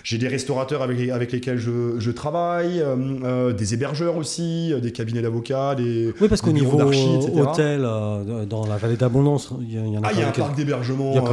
[0.05, 4.81] J'ai des restaurateurs avec, avec lesquels je, je travaille, euh, euh, des hébergeurs aussi, euh,
[4.81, 6.13] des cabinets d'avocats, des.
[6.21, 10.07] Oui, parce qu'au niveau hôtel, euh, dans la vallée d'Abondance, il y, y en a
[10.07, 11.27] Ah, quand il y a un parc d'hébergement quand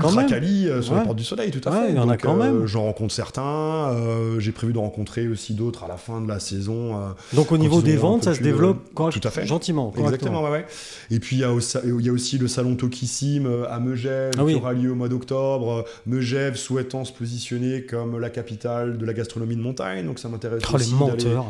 [0.00, 1.00] quand ultra quali sur Ouais.
[1.00, 1.90] les portes du soleil, tout à Ouais, fait.
[1.92, 2.66] il y en a quand même.
[2.66, 3.94] J'en rencontre certains.
[4.38, 6.92] J'ai prévu de rencontrer aussi d'autres à la fin de la saison.
[7.34, 9.46] Donc au niveau des ventes, ça se développe correct- Tout à fait.
[9.46, 9.92] gentiment.
[9.98, 10.66] Exactement, ouais, ouais.
[11.10, 14.32] Et puis il y, a aussi, il y a aussi le salon Tokissime à Megève
[14.38, 14.54] Ah oui.
[14.54, 15.84] qui aura lieu au mois d'octobre.
[16.06, 20.62] Megève souhaitant se positionner comme la capitale de la gastronomie de montagne, donc ça m'intéresse
[20.72, 21.46] Oh, les aussi d'aller- menteurs.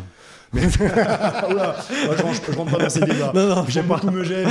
[0.54, 1.76] Oula,
[2.06, 3.32] moi, je, rentre, je rentre pas dans ces débats.
[3.34, 4.44] Non, non, J'aime beaucoup habité-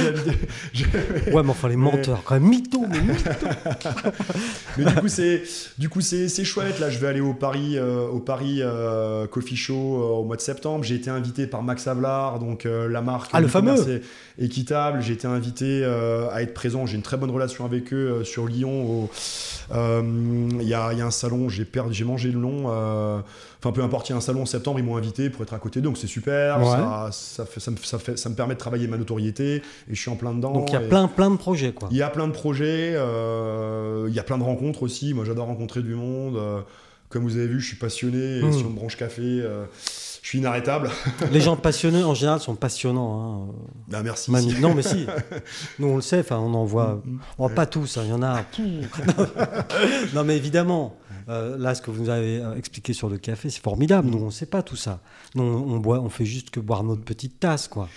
[0.74, 0.86] j'ai-
[1.32, 2.48] Ouais, mais enfin, les menteurs, quand même.
[2.50, 3.30] Mytho, mais mytho.
[4.78, 5.44] Mais du coup, c'est
[5.78, 6.80] du coup c'est c'est chouette.
[6.80, 10.36] Là, je vais aller au Paris euh, au Paris euh, Coffee Show euh, au mois
[10.36, 10.84] de septembre.
[10.84, 13.30] J'ai été invité par Max Avelard, donc la marque.
[13.34, 14.02] Ah, le fameux.
[14.38, 15.02] équitable.
[15.02, 16.86] J'ai été invité à être présent.
[16.86, 19.10] J'ai une très bonne relation avec eux sur Lyon.
[19.72, 21.48] Il y, a, y a un salon.
[21.50, 23.24] J'ai perdu, j'ai mangé le nom.
[23.66, 25.56] Enfin, peu importe, il y a un salon en septembre, ils m'ont invité pour être
[25.56, 26.60] à côté d'eux, donc c'est super.
[26.60, 26.66] Ouais.
[26.66, 29.62] Ça, ça, fait, ça, me, ça, fait- ça me permet de travailler ma notoriété et
[29.96, 30.52] je suis en plein dedans.
[30.52, 31.88] Donc il y a plein, plein de projets, quoi.
[31.90, 35.16] il y a plein de projets, euh, il y a plein de rencontres aussi.
[35.16, 36.36] Moi, j'adore rencontrer du monde.
[36.38, 36.62] euh,
[37.10, 38.38] comme vous avez vu, je suis passionné.
[38.40, 38.52] Et Mm.
[38.54, 39.64] si on me branche café, euh,
[40.22, 40.90] je suis inarrêtable.
[41.32, 43.48] Les gens passionnés, en général, sont passionnants.
[43.52, 43.94] hein.
[43.94, 44.32] Ah, merci.
[44.32, 45.06] Manu- Non, mais si.
[45.80, 46.20] Nous, on le sait.
[46.20, 47.02] Enfin, on en voit.
[47.06, 47.20] Mm.
[47.38, 47.98] Bon, pas tous.
[47.98, 48.42] hein, Il y en a.
[50.14, 50.98] non, mais évidemment.
[51.30, 54.10] Euh, là, ce que vous nous avez euh, expliqué sur le café, c'est formidable.
[54.10, 55.00] Nous, on ne sait pas tout ça.
[55.34, 57.90] Nous, on, boit, on fait juste que boire notre petite tasse, quoi.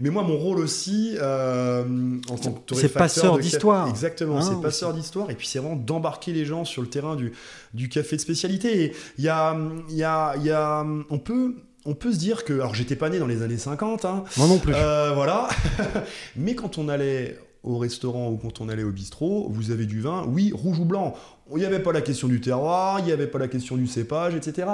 [0.00, 1.84] Mais moi, mon rôle aussi, euh,
[2.28, 3.88] en tant que C'est passeur d'histoire.
[3.88, 5.30] Exactement, Hein, c'est passeur d'histoire.
[5.30, 7.32] Et puis, c'est vraiment d'embarquer les gens sur le terrain du,
[7.72, 8.84] du café de spécialité.
[8.84, 9.56] Et il y a,
[9.90, 11.54] y a, y a, on peut,
[11.84, 14.48] on peut se dire que, alors, j'étais pas né dans les années 50, hein, Moi
[14.48, 14.74] non plus.
[14.74, 15.48] Euh, voilà.
[16.36, 20.00] Mais quand on allait au restaurant ou quand on allait au bistrot, vous avez du
[20.00, 21.14] vin, oui, rouge ou blanc.
[21.52, 23.86] Il n'y avait pas la question du terroir, il n'y avait pas la question du
[23.86, 24.66] cépage, etc.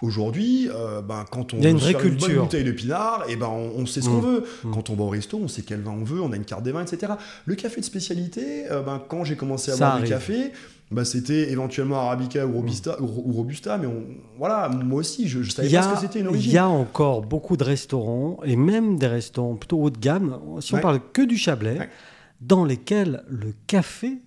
[0.00, 3.24] Aujourd'hui, euh, ben, quand on Il y a une vraie une bonne bouteille de pinard,
[3.28, 4.26] et ben, on, on sait ce qu'on Mm.
[4.26, 4.44] veut.
[4.64, 4.70] Mm.
[4.72, 6.62] Quand on va au resto, on sait quel vin on veut, on a une carte
[6.64, 7.12] des vins, etc.
[7.46, 10.12] Le café de spécialité, euh, ben, quand j'ai commencé à Ça boire du arrive.
[10.14, 10.52] café,
[10.90, 14.02] ben, c'était éventuellement Arabica ou Robusta, ou, ou Robusta mais on,
[14.38, 16.52] voilà, moi aussi, je ne savais Il pas ce que c'était une il origine.
[16.52, 20.74] y a encore beaucoup de restaurants, et même des restaurants plutôt haut de gamme, si
[20.74, 21.88] on parle que du Chablais, Ouais.
[22.46, 24.18] Dans lesquels le café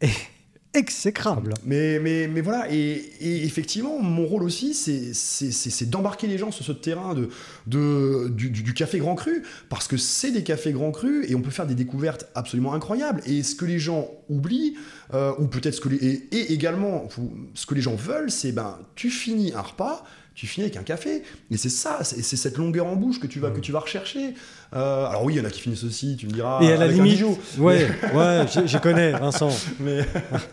[0.00, 0.10] est
[0.74, 1.54] exécrable.
[1.64, 2.76] Mais, mais, mais voilà, et,
[3.20, 7.28] et effectivement, mon rôle aussi, c'est- d'embarquer les gens sur ce terrain de,
[7.66, 11.50] de, du, café grand cru, parce que c'est des cafés grand cru, et on peut
[11.50, 13.22] faire des découvertes absolument incroyables.
[13.26, 14.76] Et ce que les gens oublient,
[15.14, 17.08] euh, ou peut-être ce que les, et, et également,
[17.54, 20.04] ce que les gens veulent, c'est ben, tu finis un repas,
[20.34, 23.26] tu finis avec un café, et c'est ça, c'est c'est cette longueur en bouche que
[23.26, 24.34] tu vas, que tu vas rechercher.
[24.74, 26.76] Euh, alors oui, il y en a qui finissent aussi, tu me diras, et à
[26.76, 27.22] la limite,
[27.58, 29.50] ouais, ouais, je, je connais Vincent.
[29.80, 30.00] Mais,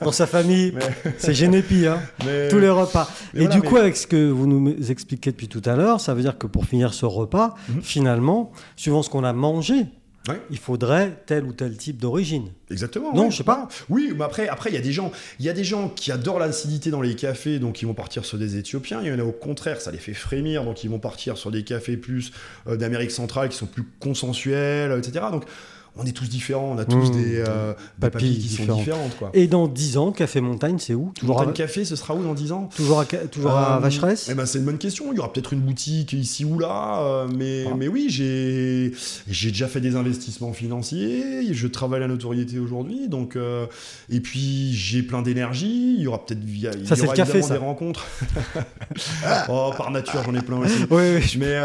[0.01, 3.09] Dans sa famille, mais, c'est génépi, hein, mais- tous les repas.
[3.33, 6.13] Et voilà, du coup, avec ce que vous nous expliquez depuis tout à l'heure, ça
[6.13, 7.81] veut dire que pour finir ce repas, Mhm.
[7.81, 9.85] finalement, suivant ce qu'on a mangé,
[10.29, 10.41] Ouais.
[10.49, 12.47] il faudrait tel ou tel type d'origine.
[12.71, 13.13] Exactement.
[13.13, 13.67] Non, ouais, je sais pas.
[13.89, 16.13] Oui, mais après, après, il y a des gens, il y a des gens qui
[16.13, 19.01] adorent l'acidité dans les cafés, donc ils vont partir sur des Éthiopiens.
[19.01, 21.51] Il y en a au contraire, ça les fait frémir, donc ils vont partir sur
[21.51, 22.31] des cafés plus
[22.67, 25.25] euh, d'Amérique centrale qui sont plus consensuels, etc.
[25.29, 25.43] Donc
[25.95, 27.11] on est tous différents, on a tous Mmh.
[27.11, 28.79] des, euh, Papilles qui sont différentes.
[28.79, 29.29] différentes, quoi.
[29.33, 31.11] Et dans 10 ans, Café Montagne, c'est où?
[31.15, 32.67] Toujours, à, Café, ce sera où dans 10 ans?
[32.75, 34.27] Toujours, à, toujours à Euh, Vacheresse?
[34.31, 35.11] eh ben, C'est une bonne question.
[35.11, 36.99] Il y aura peut-être une boutique ici ou là.
[37.03, 37.75] euh, mais, Ah.
[37.77, 38.91] mais oui, j'ai
[39.29, 41.53] j'ai déjà fait des investissements financiers.
[41.53, 43.07] Je travaille la notoriété aujourd'hui.
[43.07, 43.65] Donc, euh,
[44.09, 45.95] et puis, j'ai plein d'énergie.
[45.97, 47.53] Il y aura peut-être il y a- il Ça, y c'est aura le café, ça.
[47.53, 48.05] des rencontres.
[49.49, 50.73] oh, par nature, j'en ai plein aussi.
[50.89, 51.55] Oui, oui, Mais,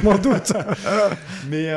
[0.00, 0.52] je m'en doute.
[1.50, 1.72] mais,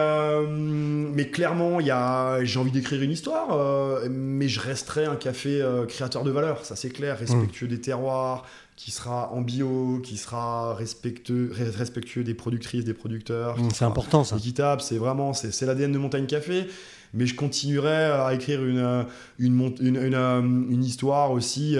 [1.16, 2.01] mais clairement, il y a,
[2.44, 6.66] j'ai envie d'écrire une histoire, euh, mais je resterai un café euh, créateur de valeur,
[6.66, 8.44] ça c'est clair, respectueux des terroirs,
[8.76, 13.58] qui sera en bio, qui sera respectueux, re- respectueux des productrices, des producteurs.
[13.60, 14.38] Mmh, C'est important, ça.
[14.38, 16.68] Équitable, c'est vraiment, c'est, c'est l'ADN de Montagne Café.
[17.14, 19.06] Mais je continuerai à écrire une,
[19.38, 21.76] une, mont- une, une, euh, une histoire aussi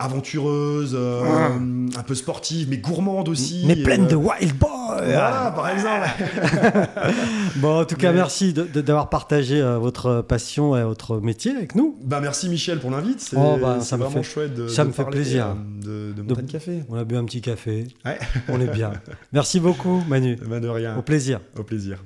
[0.00, 1.22] aventureuse, euh,
[1.96, 3.62] un peu sportive, mais gourmande aussi.
[3.66, 6.08] Mais pleine euh, de wild boy Voilà, par exemple.
[7.56, 11.74] Bon, en tout cas, Mais- merci d'avoir partagé euh, votre passion et votre métier avec
[11.74, 11.96] nous.
[12.02, 14.88] Bah merci Michel pour l'invite, c'est Oh, bah, ça vraiment fait- chouette de, ça de
[14.88, 15.56] me fait plaisir.
[15.84, 16.14] de,
[16.50, 16.82] Café.
[16.88, 17.86] On a bu un petit café.
[18.04, 18.18] Ouais.
[18.48, 18.92] On est bien.
[19.32, 20.36] Merci beaucoup, Manu.
[20.48, 21.40] Bah, de rien, Au plaisir.
[21.58, 21.98] au plaisir.